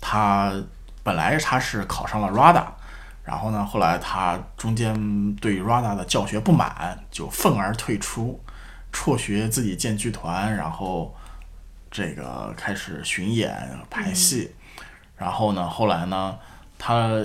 [0.00, 0.52] 他
[1.02, 2.64] 本来他是考上了 RADA，
[3.24, 8.40] 然后呢，后来他中间对 RADA 的教学不满，就愤而退出，
[8.92, 11.14] 辍学自己建剧团，然后
[11.90, 14.54] 这个开始巡演排戏。
[15.16, 16.38] 然后呢，后来呢，
[16.78, 17.24] 他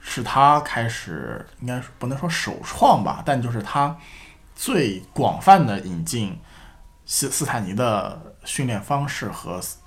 [0.00, 3.96] 是他开始，应该是不能说首创吧，但就是他
[4.54, 6.40] 最广泛的引进
[7.04, 9.78] 斯斯坦尼的训练方式和思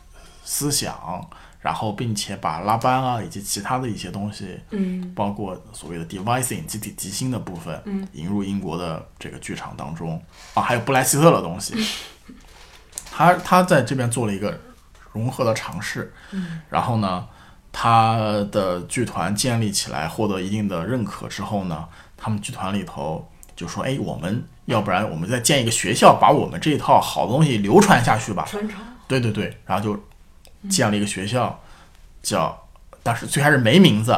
[0.44, 1.28] 思想，
[1.60, 5.14] 然后并且把拉班啊以及其他的一些东西，嗯。
[5.14, 8.08] 包括所谓的 devising 集体即兴的部分，嗯。
[8.14, 10.22] 引入英国的这个剧场当中。
[10.54, 11.76] 啊，还有布莱希特的东西，
[13.12, 14.60] 他他在这边做了一个
[15.12, 16.62] 融合的尝试，嗯。
[16.70, 17.28] 然后呢，
[17.72, 18.18] 他
[18.52, 28.80] 的剧团建立起来，获得一定的认可之后呢，他们剧团里头就说：“哎，我们要不然我们再建一个学校，把我们这一套好东西流传下去吧。”传承。
[29.08, 30.00] 对对对，然后就
[30.68, 31.62] 建了一个学校，
[32.24, 32.68] 叫，
[33.04, 34.12] 当时最开始没名字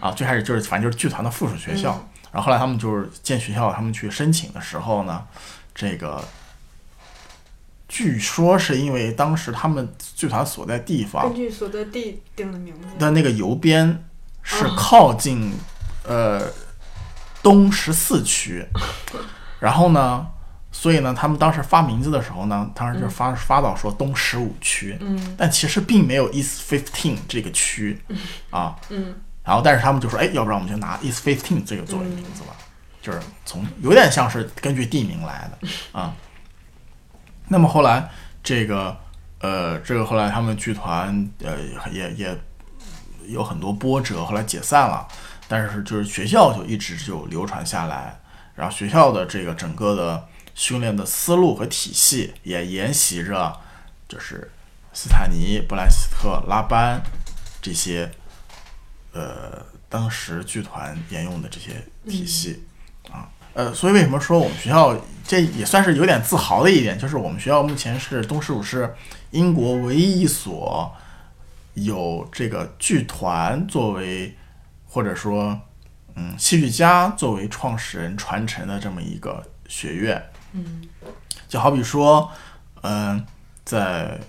[0.00, 2.08] 啊，最开始就是反正就是剧团的附属学校。
[2.32, 5.24] 然后后来他们就是建学校，他们去申请的时候呢，
[5.74, 6.22] 这个
[7.88, 12.88] 据说是因为当时他们剧团所在地方根据所在地定的名字。
[12.98, 14.04] 的那个邮编
[14.42, 15.52] 是哦靠近、
[16.04, 16.42] 呃
[17.40, 18.66] 东十四区，
[19.60, 20.26] 然后呢，
[20.80, 25.34] 所以呢，他们当时发名字的时候呢，当时就发、发到说东十五区，嗯。
[25.36, 28.00] 但其实并没有 East Fifteen 这个区
[28.50, 29.16] 啊，嗯。
[29.42, 32.54] 然后但是他们就说，哎，要不然我们就拿 East Fifteen 这个作为名字吧，
[33.02, 36.14] 就是从有点像是根据地名来的 啊。
[37.48, 38.08] 那么后来
[38.40, 38.96] 这个
[39.40, 41.56] 呃，这个后来他们剧团呃
[41.90, 42.38] 也也
[43.26, 45.08] 有很多波折，后来解散了，
[45.48, 48.16] 但是就是学校就一直就流传下来，
[48.54, 50.24] 然后学校的这个整个的
[50.58, 53.56] 训练的思路和体系也沿袭着
[54.08, 54.50] 就是
[54.92, 57.00] 斯坦尼、布莱斯特、拉班
[57.62, 58.10] 这些
[59.12, 62.64] 呃当时剧团沿用的这些体系、
[63.08, 63.30] 啊。
[63.54, 68.92] 呃，所以为什么说我们学校这也算是有点自豪的一点，就是我们学校目前是东十五是
[69.30, 70.92] 英国唯一一所
[71.74, 74.36] 有这个剧团作为
[74.86, 75.60] 或者说
[76.16, 80.20] 嗯戏剧家作为创始人传承的这么一个学院。
[80.52, 80.82] 嗯。
[81.48, 82.30] 就好比说，
[82.82, 83.24] 嗯、
[83.64, 84.20] 在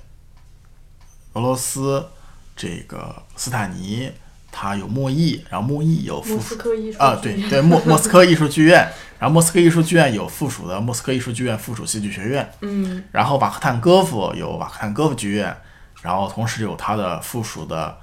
[1.33, 2.07] 俄罗斯
[2.55, 4.11] 这个斯坦尼，
[4.51, 13.03] 他有莫艺，然后莫艺有附斯科艺术啊，对对，莫莫斯科艺术剧院，然后莫斯科艺术剧院有附属的莫斯科艺术剧院附属戏剧学院，嗯。
[13.11, 15.55] 然后瓦克坦戈夫有瓦克坦戈夫剧院，
[16.01, 17.97] 然后同时有它的附属的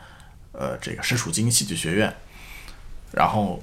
[0.53, 2.15] 呃这个史楚金戏剧学院，
[3.13, 3.63] 然后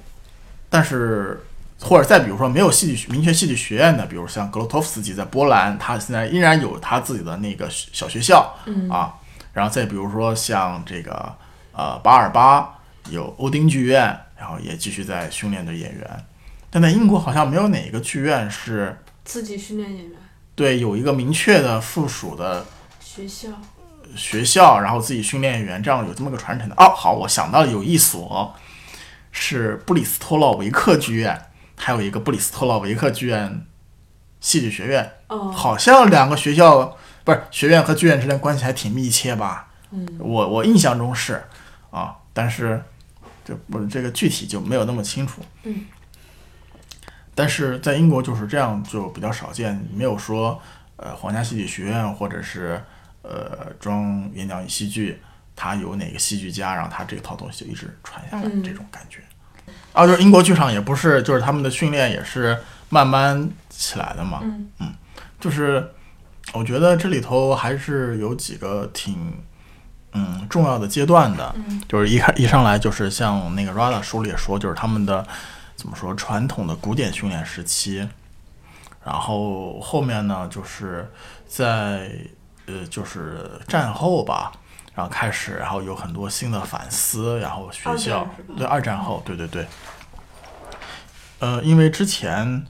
[0.68, 1.44] 但是
[1.80, 9.14] 或者再比如说没有戏剧明确戏剧学院的，比如像格罗托夫斯基在波兰，他现在依然有他自己的那个小学校，嗯啊，
[9.52, 11.34] 然后再比如说像这个
[11.72, 12.78] 呃巴尔巴
[13.10, 16.24] 有欧丁剧院，然后也继续在训练着演员，
[16.70, 18.98] 但在英国好像没有哪个剧院是。
[19.24, 20.18] 自己训练演员
[20.54, 22.66] 对，有一个明确的附属的
[23.00, 23.48] 学校。
[24.14, 26.74] 学校，然后自己训练演员，这样有这么个传承的。
[26.76, 28.54] 哦，好，我想到了有一所
[29.32, 31.40] 是布里斯托洛维克剧院，
[31.76, 33.66] 还有一个布里斯托洛维克剧院
[34.40, 39.68] 戏剧学院，哦，好像两个学校不是学院和剧院之间关系还挺密切吧？
[39.90, 41.42] 嗯我我印象中是
[41.90, 42.82] 啊，但是
[43.44, 45.40] 这不这个具体就没有那么清楚。
[45.62, 45.84] 嗯，
[47.34, 50.60] 但是在英国就是这样就比较少见，没有说
[50.96, 52.82] 呃皇家戏剧学院或者是
[53.22, 55.20] 呃中央演讲与戏剧，
[55.54, 59.20] 他有哪个戏剧家，然后他这套东西就一直传下来这种感觉。
[59.94, 62.58] 啊，就是英国剧场也不是，就是他们的训练也是
[62.90, 64.40] 慢慢起来的嘛。
[64.42, 64.92] 嗯
[65.40, 65.92] 就是
[66.52, 69.34] 我觉得这里头还是有几个挺
[70.12, 75.26] 嗯重要的阶段的，嗯就是一开一上来就是像那个 Rada 书里也说，就是他们的
[75.76, 78.08] 怎么说传统的古典训练时期，
[79.04, 81.10] 然后后面呢就是
[81.46, 82.10] 在
[82.66, 84.50] 呃就是战后吧。
[84.94, 89.66] 然后开始，然后有很多新的反思，然后学校对二战后，对对对，
[91.40, 92.64] 呃，因为之前，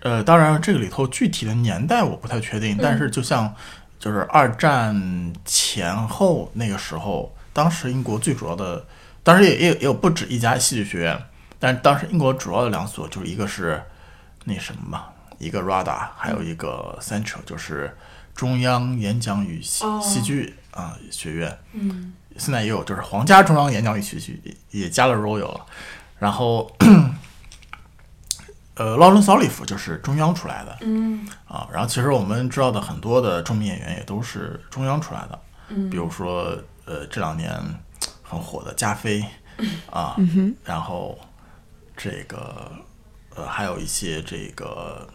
[0.00, 3.54] 呃，当然这个里头具体的年代我不太确定，但是就像
[3.98, 8.86] 就是二战前后那个时候，当时英国最主要的，
[9.22, 11.22] 当时也也也有不止一家戏剧学院，
[11.58, 13.82] 但是当时英国主要的两所就是一个是
[14.44, 15.04] 那什么嘛，
[15.36, 17.94] 一个 RADA，还有一个 Central，就是
[18.34, 21.58] 中央演讲与戏哦戏剧啊、学院。
[21.72, 22.12] 嗯。
[22.36, 25.66] 现在也有，就是皇家中央演讲与戏剧也也加了 Royal 了，
[26.18, 26.70] 然后
[28.76, 30.78] 呃，劳伦·萨利夫就是中央出来的。
[30.82, 31.28] 嗯。
[31.46, 35.90] 啊，然后其实我们知道的很多的著名演员也都是中央出来的，嗯。
[35.90, 36.56] 比如说
[36.86, 37.52] 呃这两年
[38.22, 39.22] 很火的加菲
[39.90, 40.16] 啊，
[40.64, 41.18] 然后
[41.96, 42.72] 这个
[43.34, 45.06] 呃还有一些这个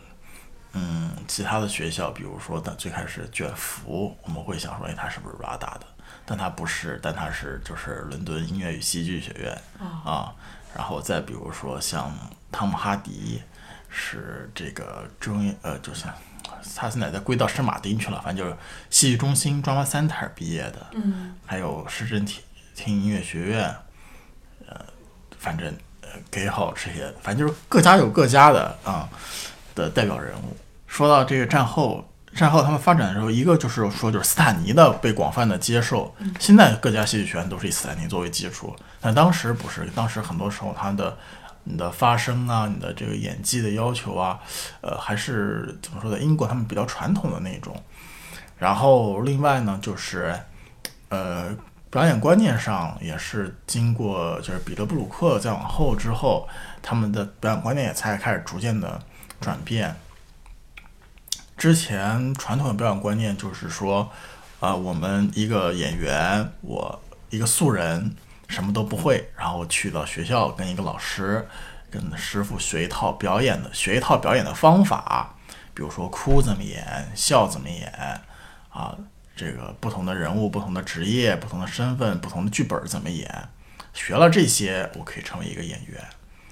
[0.77, 5.87] 嗯其他的学校，比如说的最开始卷福，我们会想说，哎，他是不是 RADA 的？
[6.25, 9.57] 但他不是，但他是就是伦敦音乐与戏剧学院
[10.03, 10.33] 啊。
[10.75, 12.13] 然后再比如说像
[12.51, 13.41] 汤姆哈迪，
[13.89, 16.13] 是这个中呃，就像
[16.75, 18.57] 他现在在归到圣马丁去了，反正就是
[18.89, 22.43] 戏剧中心 Drama Center 毕业的，嗯还有市政厅
[22.75, 23.73] 厅音乐学院，
[24.67, 24.85] 呃，
[25.39, 29.07] 反正呃给好这些，反正就是各家有各家的啊、
[29.73, 30.57] 的代表人物。
[30.95, 41.17] 说到这个战后，战后他们发展的时候，一个就是说就是斯坦尼的被广泛的接受，现在各家戏剧学院都是以斯坦尼作为基础，但当时不是，当时很多时候他的
[41.65, 44.39] 你的发声啊，你的这个演技的要求啊，
[44.79, 47.75] 呃，还是怎么说的，英国他们比较传统的那种。
[48.57, 50.33] 然后另外呢，就是
[51.09, 51.53] 呃，
[51.89, 56.47] 表演观念上也是经过就是彼得布鲁克再往后之后，
[56.81, 58.97] 他们的表演观念也才开始逐渐的
[59.41, 59.93] 转变。
[61.57, 64.11] 之前传统的表演观念就是说，
[64.59, 68.15] 呃，我们一个演员，我一个素人，
[68.49, 71.47] 什么都不会，然后去到学校跟一个老师、
[71.89, 75.35] 跟师傅学一套表演的，学一套表演的方法，
[75.73, 77.89] 比如说哭怎么演，笑怎么演，
[78.69, 78.95] 啊，
[79.35, 83.47] 这个不同的人物、不同的职业、不同的身份、不同的剧本怎么演，
[83.93, 86.03] 学了这些，我可以成为一个演员。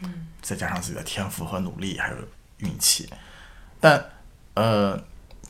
[0.01, 2.15] 嗯，再加上自己的天赋和努力，还有
[2.57, 3.09] 运气，
[3.79, 4.03] 但
[4.55, 5.01] 呃，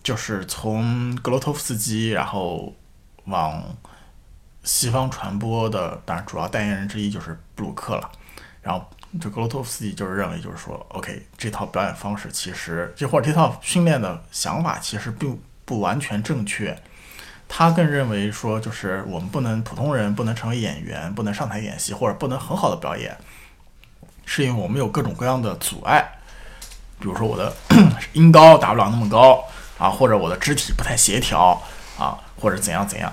[0.02, 2.74] 就是从格罗托夫斯基，然后
[3.26, 3.64] 往
[4.64, 8.10] 西方传播的，当然主要代言人之一就是布鲁克了。
[8.62, 8.90] 然后
[9.20, 16.82] 就格罗托夫斯基就是认为，就是说，OK，这套表演方式其实，这或者这套训练的想法其实并不完全正确。
[17.50, 23.16] 他更认为说，就是我们不能普通人不能成为演员，不能上台演戏，或者不能很好的表演，
[24.26, 26.10] 是因为我们有各种各样的阻碍。
[27.04, 27.54] 比如说我的
[28.14, 29.44] 音高达不了那么高
[29.78, 31.62] 啊，或者我的肢体不太协调
[32.00, 33.12] 啊，或者怎样怎样，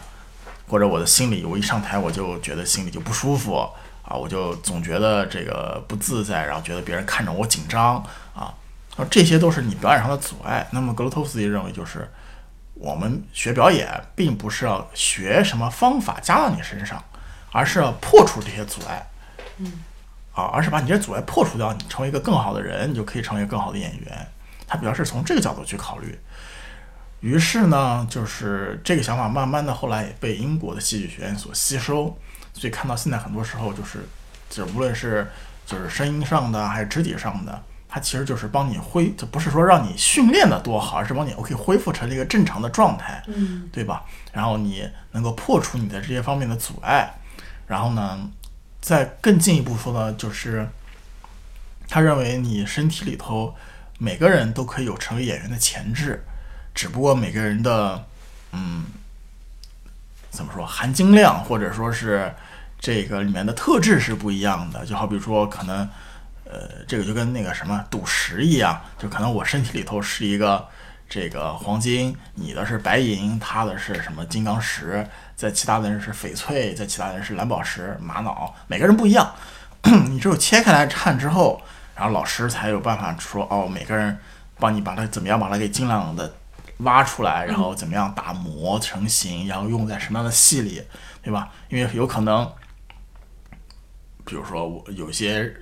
[0.69, 3.69] 或者我的心里我一上台我就觉得心里就不舒服
[4.05, 7.97] 啊，我就总觉得这个不自在，然后觉得别人看着我紧张
[8.33, 8.55] 啊，
[8.97, 10.65] 啊这些都是你表演上的阻碍。
[10.71, 12.09] 那么格罗托夫斯基认为就是
[12.75, 17.03] 我们学表演并不是要学什么方法加到你身上，
[17.51, 19.05] 而是要破除这些阻碍。
[19.57, 19.83] 嗯
[20.41, 24.27] 啊，而是把你这些阻碍破除掉，你成为一个更好的人，你就可以成为一个更好的演员。
[24.67, 26.19] 他比较是从这个角度去考虑。
[27.21, 32.17] 于是呢，就是这个想法慢慢的后来也被英国的戏剧学院所吸收，
[32.55, 33.99] 所以看到现在很多时候就是，
[34.49, 35.31] 就无论是
[35.67, 44.05] 就是声音上的还是肢体上的，它其实就是帮你恢，就不是说让你训练的多好，而是帮你 OK 恢复成一个正常的状态，嗯对吧？
[44.33, 47.13] 然后你能够破除你的这些方面的阻碍，
[47.67, 48.19] 然后呢，
[48.81, 50.69] 再更进一步说呢，就是
[51.89, 53.55] 他认为你身体里头
[53.99, 56.25] 每个人都可以有成为演员的潜质，
[56.75, 58.05] 只不过每个人的
[58.53, 58.87] 嗯
[60.31, 62.33] 怎么说含金量或者说是
[62.79, 64.87] 这个里面的特质是不一样的。
[64.87, 65.89] 就好比说，可能
[66.45, 70.67] 呃这个就跟那个什么赌石一样，就可能我身体里头是一个
[71.11, 75.05] 这个黄金，你的是白银，他的是什么金刚石，
[75.35, 79.35] 在其他的人是翡翠，在其他人是蓝宝石、玛瑙，每个人不一样。
[80.09, 81.61] 你只有切开来看之后，
[81.97, 84.17] 然然后老师才有办法说哦，每个人
[84.59, 86.33] 帮你把它怎么样把它给尽量的
[86.79, 90.83] 挖出来，然后怎么样打磨成型，然后用在什么样的戏里，
[91.23, 91.53] 对吧？
[91.69, 92.51] 因为有可能，
[94.25, 95.55] 比如说我有些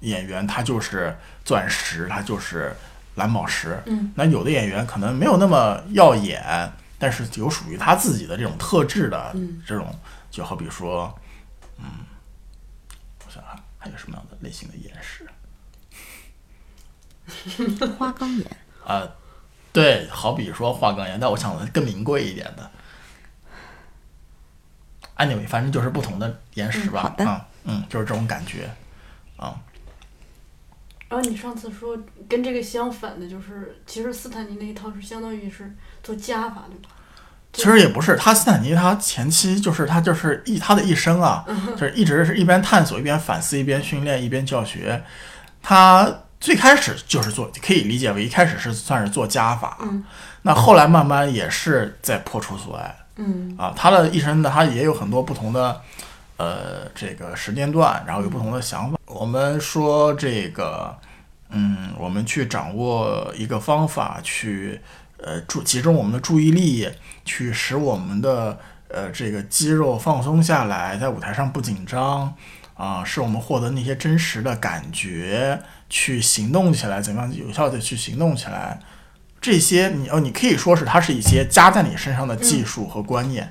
[0.00, 1.14] 演员他就是
[1.44, 2.74] 钻石，他就是
[3.14, 9.94] 蓝宝石，嗯，那有的演员可能没有那么耀眼，但是有属于他自己的这种特质的嗯这种，
[10.30, 11.16] 就好比说，
[11.78, 11.84] 嗯，
[13.26, 15.26] 我想想还有什么样的类型的岩石？
[17.96, 18.46] 花岗岩，
[18.86, 19.08] 啊，
[19.72, 22.70] 对，好比说花岗岩，但我想的更名贵一点的。
[25.16, 28.68] anyway，反正就是不同的岩石吧，嗯嗯嗯，就是这种感觉，
[29.36, 29.54] 啊、
[31.14, 31.96] 然后你上次说
[32.28, 36.88] 跟这个相反的，就是其实斯坦尼那一套是相当于是做加法，对吧？
[37.52, 41.44] 其实也不是，他斯坦尼他前期就是他就是一他的一生啊，
[41.76, 45.04] 就是一直是一边探索一边反思一边训练一边教学。
[45.62, 50.04] 他最开始就是做，可以理解为一开始是算是做加法，嗯
[50.42, 52.96] 那后来慢慢也是在破除阻碍。
[53.14, 55.80] 嗯啊，他的一生呢，他也有很多不同的
[56.38, 58.98] 呃这个时间段，然后有不同的想法。
[59.06, 60.92] 我们说这个，
[61.54, 64.80] 嗯，我们去掌握一个方法，去
[65.16, 66.88] 呃注集中我们的注意力，
[67.24, 72.34] 去使我们的呃这个肌肉放松下来，在舞台上不紧张。
[72.76, 78.80] 啊，使我们获得那些真实的感觉，去行动起来，怎么样有效的去行动起来，
[79.40, 83.48] 这些你哦，你可以说是它是一些加在你身上的技术和观念，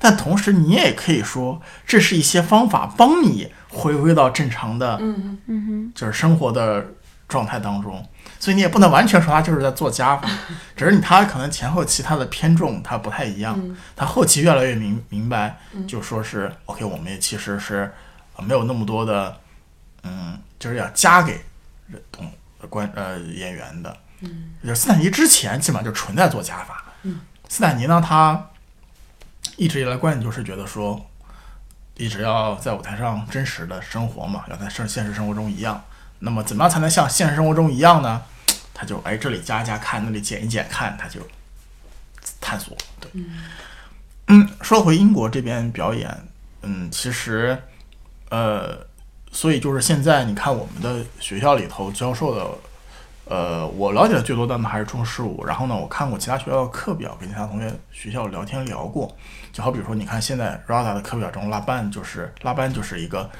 [0.00, 6.84] 但同时你也可以说这是一些方法帮你回归到正常的，嗯嗯就是生活的
[7.28, 8.06] 状态当中。
[8.38, 10.28] 所以你也不能完全说他就是在做加法，
[10.76, 17.92] 只是你他可能前后期他的偏重他不太一样，嗯他后期越来越明明白，嗯就说是 OK，我们也其实是
[18.36, 19.36] 呃没有那么多的，
[20.02, 21.42] 嗯，就是要加给
[22.10, 22.30] 懂
[22.68, 23.96] 观呃演员的。
[24.20, 26.84] 嗯就是斯坦尼之前基本上就纯在做加法。
[27.02, 28.50] 嗯，斯坦尼呢，他
[29.56, 31.04] 一直以来观点就是觉得说，
[31.96, 35.82] 一直要在舞台上真实的生活嘛，要在现现实生活中一样。
[36.24, 38.22] 那么怎么样才能像现实生活中一样呢？
[38.72, 41.20] 他就哎这里加一加看，那里减一减看，他就
[42.40, 42.76] 探索。
[42.98, 43.10] 对，
[44.28, 46.26] 嗯，说回英国这边表演，
[46.62, 47.56] 嗯，其实
[48.30, 48.86] 呃，
[49.30, 52.46] 所以就是现在你看我们的学校里头教授的。
[53.26, 59.16] 呃，我了解的最多的呢还是中十五，然后呢，我看过其他学校的课表，跟其他同学学校聊天聊过，
[59.50, 63.30] 就好比说，你看现在 RADA 的课表中，拉班就是拉班就是一个，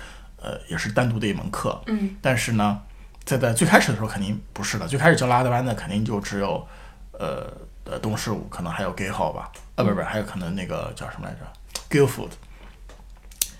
[0.45, 2.15] 呃，也是单独的一门课，嗯。
[2.21, 2.79] 但是呢，
[3.25, 6.67] 在在最开始的时候肯定不是的，最开始教拉德班的肯定就只有，
[7.13, 7.51] 呃
[7.85, 11.41] 呃东式舞，可能还有 gay 号吧，啊不是不是，还有可能那个叫什么来着
[11.89, 12.31] ，Guildford，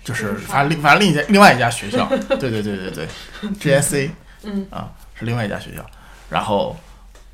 [0.03, 2.07] 就是反正另反正另一家另外一家学校，
[2.37, 3.07] 对对对对对
[3.59, 4.11] ，GSA
[4.43, 4.67] 嗯。
[4.69, 5.85] 啊是另外一家学校，
[6.29, 6.75] 然后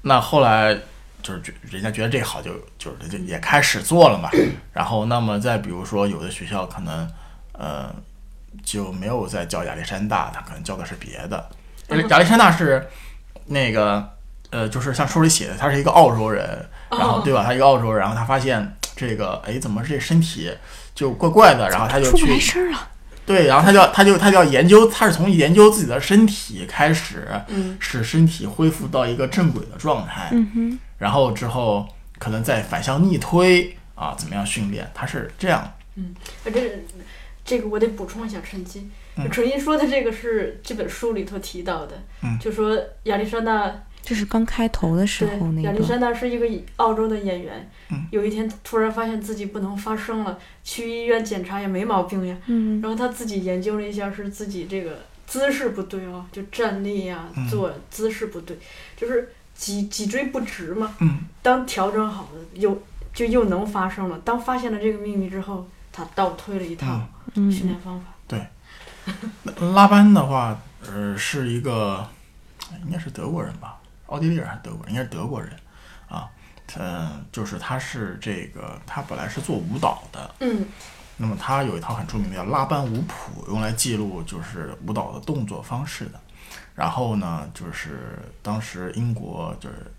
[0.03, 0.77] 那后来
[1.23, 4.29] 就是觉人家觉得这好就就是就也开始做了嘛，
[4.71, 7.11] 然后那么再比如说有的学校可能
[7.53, 7.91] 呃
[8.63, 11.49] 就没有再教亚历山大，他可能教的是别的，
[12.09, 12.87] 亚历山大是
[13.45, 14.09] 那个
[14.49, 17.43] 呃就是像书里写的，他是一个澳洲人，然后对吧？
[17.43, 20.51] 他一个澳洲人，然后他发现这个哎怎么这身体
[20.93, 22.89] 就怪怪的，然后他就去了。
[23.23, 31.87] 对，然后他就他就他就要研究，他是从研究自己的身体开始，嗯使身体恢复到一个正轨的状态，嗯哼，然后之后
[32.17, 34.89] 可能再反向逆推啊，怎么样训练？
[34.93, 35.71] 他是这样，
[36.43, 36.61] 呃这
[37.51, 39.29] 这个我得补充一下，趁机嗯。
[39.29, 43.69] 纯金说的这个是这本书里头提到的，嗯就说亚历山大
[44.01, 46.47] 这是刚开头的时对候那个，亚历山大是一个
[46.77, 58.57] 澳洲的演员，嗯有一天突然发现自己不能发声了，去医院检查也没毛病呀，嗯然后他自己研究了一下，是自己这个姿势不对啊，就站立呀、嗯坐姿势不对，
[58.95, 60.95] 就是脊脊椎不直嘛。
[61.01, 62.81] 嗯当调整好了，又
[63.13, 64.17] 就又能发声了。
[64.23, 67.01] 当发现了这个秘密之后，他倒推了一套
[67.35, 68.05] 嗯训嗯练方法。
[68.27, 68.47] 对
[69.73, 72.07] 拉班的话，呃，是一个
[72.85, 73.77] 应该是德国人吧，
[74.07, 74.93] 奥地利人还是德国人？
[74.93, 75.51] 应该是德国人
[76.07, 76.29] 啊。
[76.77, 80.65] 嗯，就是他是这个，他本来是做舞蹈的，嗯
[81.17, 86.19] 那么他有一套很著名的叫拉班舞谱，用来记录就是舞蹈的动作方式的。
[86.73, 89.91] 然后呢，就是当时英国就是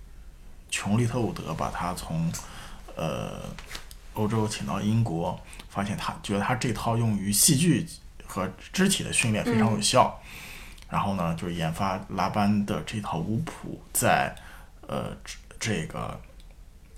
[0.71, 2.33] 琼利特伍德把他从
[2.97, 3.43] 呃
[4.15, 7.87] 欧洲请到英国，发现他觉得他这套用于戏剧
[8.27, 10.21] 和肢体的训练非常有效。
[10.89, 14.35] 然后呢，就是研发拉班的这套舞谱在
[14.87, 16.21] 呃这这个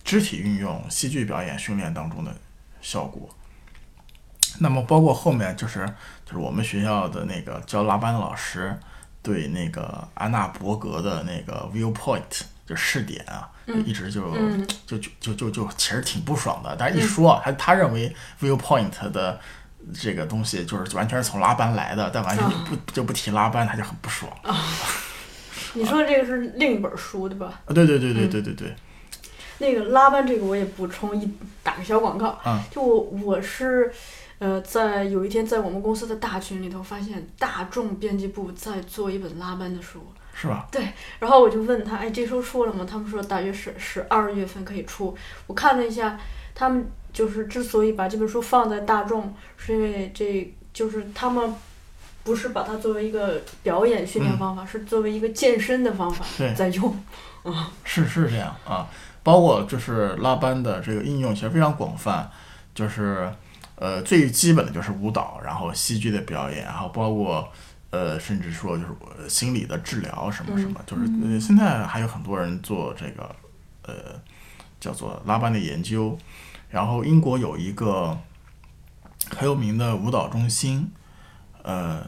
[0.03, 2.35] 肢体运用、戏剧表演训练当中的
[2.81, 3.29] 效果。
[4.59, 5.87] 那么包括后面就是
[6.25, 8.77] 就是我们学校的那个教拉班的老师，
[9.23, 13.49] 对那个安娜伯格的那个 viewpoint 就试点啊，
[13.85, 16.75] 一直就、嗯就就就就就其实挺不爽的。
[16.79, 19.39] 但是一说他他认为 viewpoint 的
[19.93, 24.33] 这个东西就是完全是从拉班来的，但完全就不、就不提拉班，他就很不爽。
[25.75, 27.61] 你说的这个是另一本书对吧？
[27.67, 28.75] 啊，对对对对对对对，
[29.59, 31.29] 那个拉班这个我也补充一
[31.63, 33.93] 打个小广告，嗯就我我是，
[34.45, 40.69] 呃，在有一天在我们公司的大群里头发现大众编辑部在做一本拉班的书，是吧？
[40.71, 40.87] 对
[41.19, 42.87] 然后我就问他，哎，这书出了吗？
[42.87, 45.17] 他们说大约是十二月份可以出。
[45.47, 46.21] 我看了一下，
[46.55, 51.55] 他们就是之所以把这本书放在大众，是因为这就是他们
[52.23, 56.23] 不是把它作为一个表演训练方法，是作为一个健身的方法
[56.55, 56.95] 在用
[57.45, 57.73] 啊。
[57.83, 58.87] 是是这样啊，
[59.23, 62.31] 包括就是拉班的这个应用其实非常广泛，
[62.75, 63.33] 就是
[63.77, 67.53] 呃最基本的就是舞蹈，然后戏剧的表演，然后包括
[67.91, 73.35] 呃甚至说就是呃心理的治疗什么什么，就是呃现在还有很多人做这个
[73.83, 73.95] 呃
[74.81, 76.19] 叫做拉班的研究，
[76.71, 78.19] 然后英国有一个
[79.31, 80.91] 很有名的舞蹈中心，
[81.63, 82.07] 呃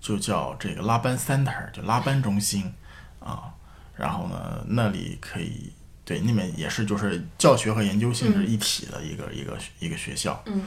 [0.00, 2.72] 就叫这个拉班 Center，就拉班中心
[3.20, 3.52] 啊。
[3.96, 5.72] 然后呢，那里可以
[6.04, 10.62] 对那边也是就是教学和研究性质一体的一个、一个一个学校，嗯。
[10.62, 10.66] 啊，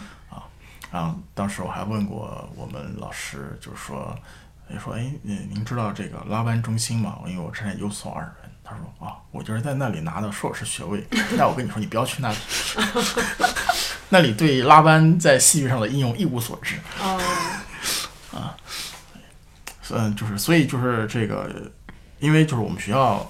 [0.91, 4.15] 然后当时我还问过我们老师，就是说，
[4.69, 7.19] 哎说哎，您您知道这个拉班中心吗？
[7.25, 8.51] 因为我之前有所耳闻。
[8.63, 11.05] 他说啊，我就是在那里拿的硕士学位，
[11.37, 12.37] 但我跟你说，你不要去那里，
[14.07, 16.77] 那里对拉班在戏剧上的应用一无所知。
[17.01, 17.19] 哦，
[19.89, 21.49] 嗯，就是所以就是这个，
[22.19, 23.29] 因为就是我们学校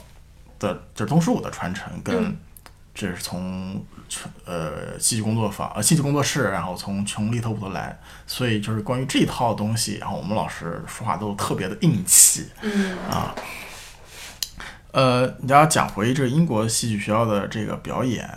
[0.59, 2.37] 的就是东师舞的传承跟嗯
[2.93, 3.83] 这是从
[4.45, 13.33] 呃戏剧工作坊呃戏剧工作室，然后从从利特伍德来，所以就是关于这一套东西，然后我们老师说话都特别的硬气嗯啊。
[14.91, 18.29] 呃，你要讲回这个英国戏剧学校的这个表演，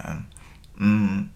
[0.77, 1.29] 嗯，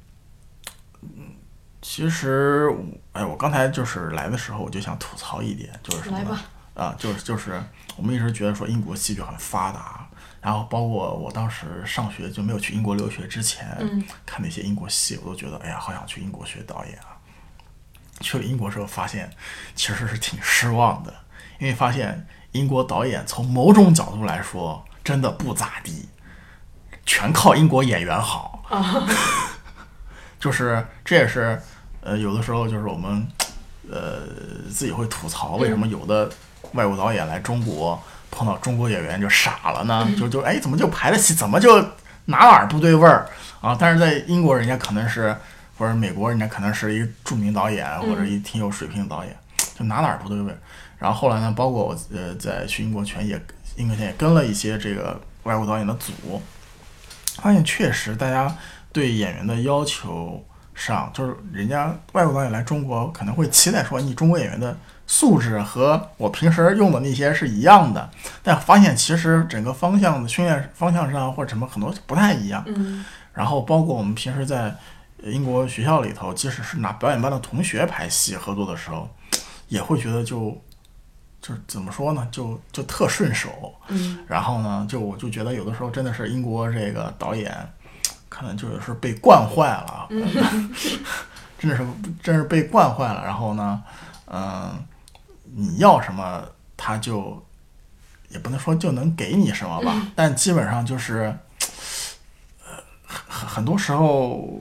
[1.82, 2.72] 其实
[3.12, 6.42] 哎，我刚才就是来的时候我就想吐槽一点，就是什么呢来吧？
[6.74, 7.60] 啊，就是就是
[7.96, 10.07] 我们一直觉得说英国戏剧很发达，
[10.40, 17.16] 然后包括我当时上学就没有去英国留学之前，嗯看那些英国戏，我都觉得哎呀，好想去英国学导演啊。
[18.20, 19.30] 去了英国之后，发现
[19.74, 21.14] 其实是挺失望的，
[21.58, 26.08] 因为发现英国导演从某种角度来说真的不咋地，
[27.06, 28.64] 全靠英国演员好。
[30.40, 31.60] 就是这也是
[32.00, 33.26] 呃有的时候就是我们
[33.90, 34.26] 呃
[34.70, 36.30] 自己会吐槽，为什么有的
[36.72, 38.00] 外国导演来中国
[38.30, 40.06] 碰到中国演员就傻了呢？
[40.18, 41.80] 就就哎怎么就排得起，怎么就
[42.26, 43.26] 哪哪儿不对味儿
[43.60, 43.76] 啊？
[43.78, 45.36] 但是在英国人家可能是
[45.76, 49.36] 或者美国人家可能是一个著名导演或者一挺有水平的导演，
[49.78, 50.58] 就哪哪儿不对味儿。
[50.98, 53.40] 然后后来呢，包括我呃在去英国前也
[53.76, 56.42] 英国前也跟了一些这个外国导演的组，
[57.40, 58.52] 发现确实大家
[58.92, 64.76] 对演员的要求上，就是人家外国导演来中国可能会期待说你中国演员的
[65.10, 68.08] 素质和我平时用的那些是一样的，
[68.42, 72.62] 但发现其实整个方向的训练方向上或者什么很多不太一样。
[72.66, 74.74] 嗯然后包括我们平时在
[75.22, 79.08] 呃英国学校里头，即使是拿表演班的同学排戏合作的时候，
[79.68, 80.60] 也会觉得就
[81.40, 83.74] 就是怎么说呢，就就特顺手。
[83.88, 87.54] 嗯然后呢，就我就觉得有的时候真的是英国这个导演，
[88.28, 90.08] 可能就是被惯坏了，
[91.58, 91.86] 真的是
[92.22, 93.22] 真是被惯坏了。
[93.24, 93.80] 然后呢，
[94.26, 94.72] 嗯、
[95.54, 96.46] 你要什么
[96.76, 97.44] 他就
[98.28, 101.34] 也不能说就能给你什么吧，但基本上就是，
[102.64, 102.76] 呃，
[103.06, 104.60] 很很多时候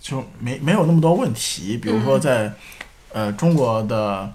[0.00, 1.76] 就没没有那么多问题。
[1.76, 2.52] 比如说在、
[3.12, 4.32] 呃中国的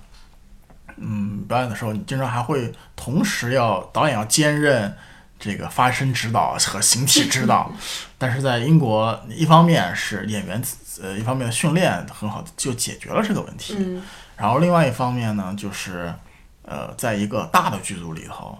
[0.97, 4.95] 嗯表演的时候，你经常还会同时要导演要兼任
[5.39, 7.71] 这个发声指导和形体指导，
[8.17, 10.61] 但是在英国，一方面是演员
[11.01, 13.75] 呃一方面的训练很好，就解决了这个问题。
[13.77, 14.01] 嗯
[14.35, 16.13] 然后另外一方面呢，就是
[16.61, 18.57] 呃，在一个大的剧组里头，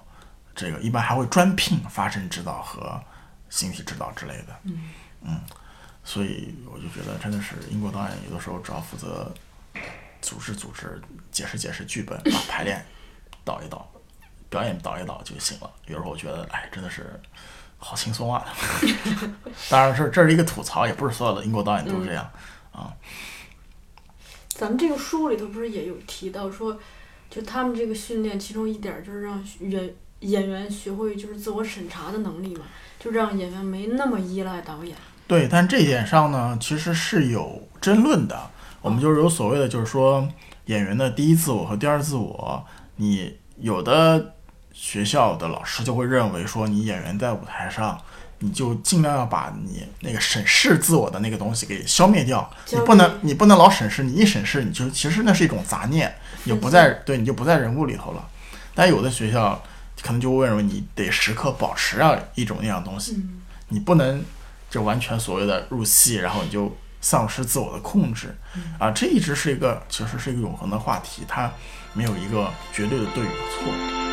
[0.56, 3.00] 这个一般还会专聘发声指导和
[3.50, 4.60] 形体指导之类的。
[5.22, 5.40] 嗯
[6.04, 9.30] 所以我就觉得真的是英国导演有的时候只要负责
[10.22, 12.84] 组织组织、解释解释剧本，把排练
[13.44, 13.86] 导一导，
[14.50, 15.70] 表演导一导就行了。
[15.86, 17.20] 有时候我觉得，哎，真的是
[17.78, 18.46] 好轻松啊。
[19.70, 22.30] 当然是这是一个吐槽，也不是所有的英国导演都是这样
[22.72, 22.94] 啊。
[24.50, 26.78] 咱们这个书里头不是也有提到说，
[27.30, 32.66] 就他们这个训练，其中一点儿就是让演演员学会就是自我审查的能力嘛，
[33.00, 34.98] 就让演员没那么依赖导演。
[35.28, 38.50] 对，但这一点上呢，其实是有争论的。
[38.82, 40.28] 我们就是有所谓的，就是说
[40.66, 42.66] 演员的第一自我和第二自我，
[42.96, 44.37] 你有的
[44.78, 48.00] 学校的老师就会认为说，你演员在舞台上。
[48.40, 58.24] 你就尽量要把你那个审视自我的那个东西给消灭掉，你不能你不能老审视，你一审视你就其实那是一种杂念，你就不在对你就不在人物里头了。
[58.76, 59.60] 但有的学校
[60.04, 63.20] 可能就会认为你得时刻保持啊一种那样东西，
[63.70, 64.24] 你不能
[64.70, 68.38] 就完全所谓的入戏，然后你就丧失自我的控制
[68.78, 68.92] 啊。
[68.92, 71.52] 这一直是一个其实是一个永恒的话题，它
[71.94, 74.07] 没有一个绝对的对与错。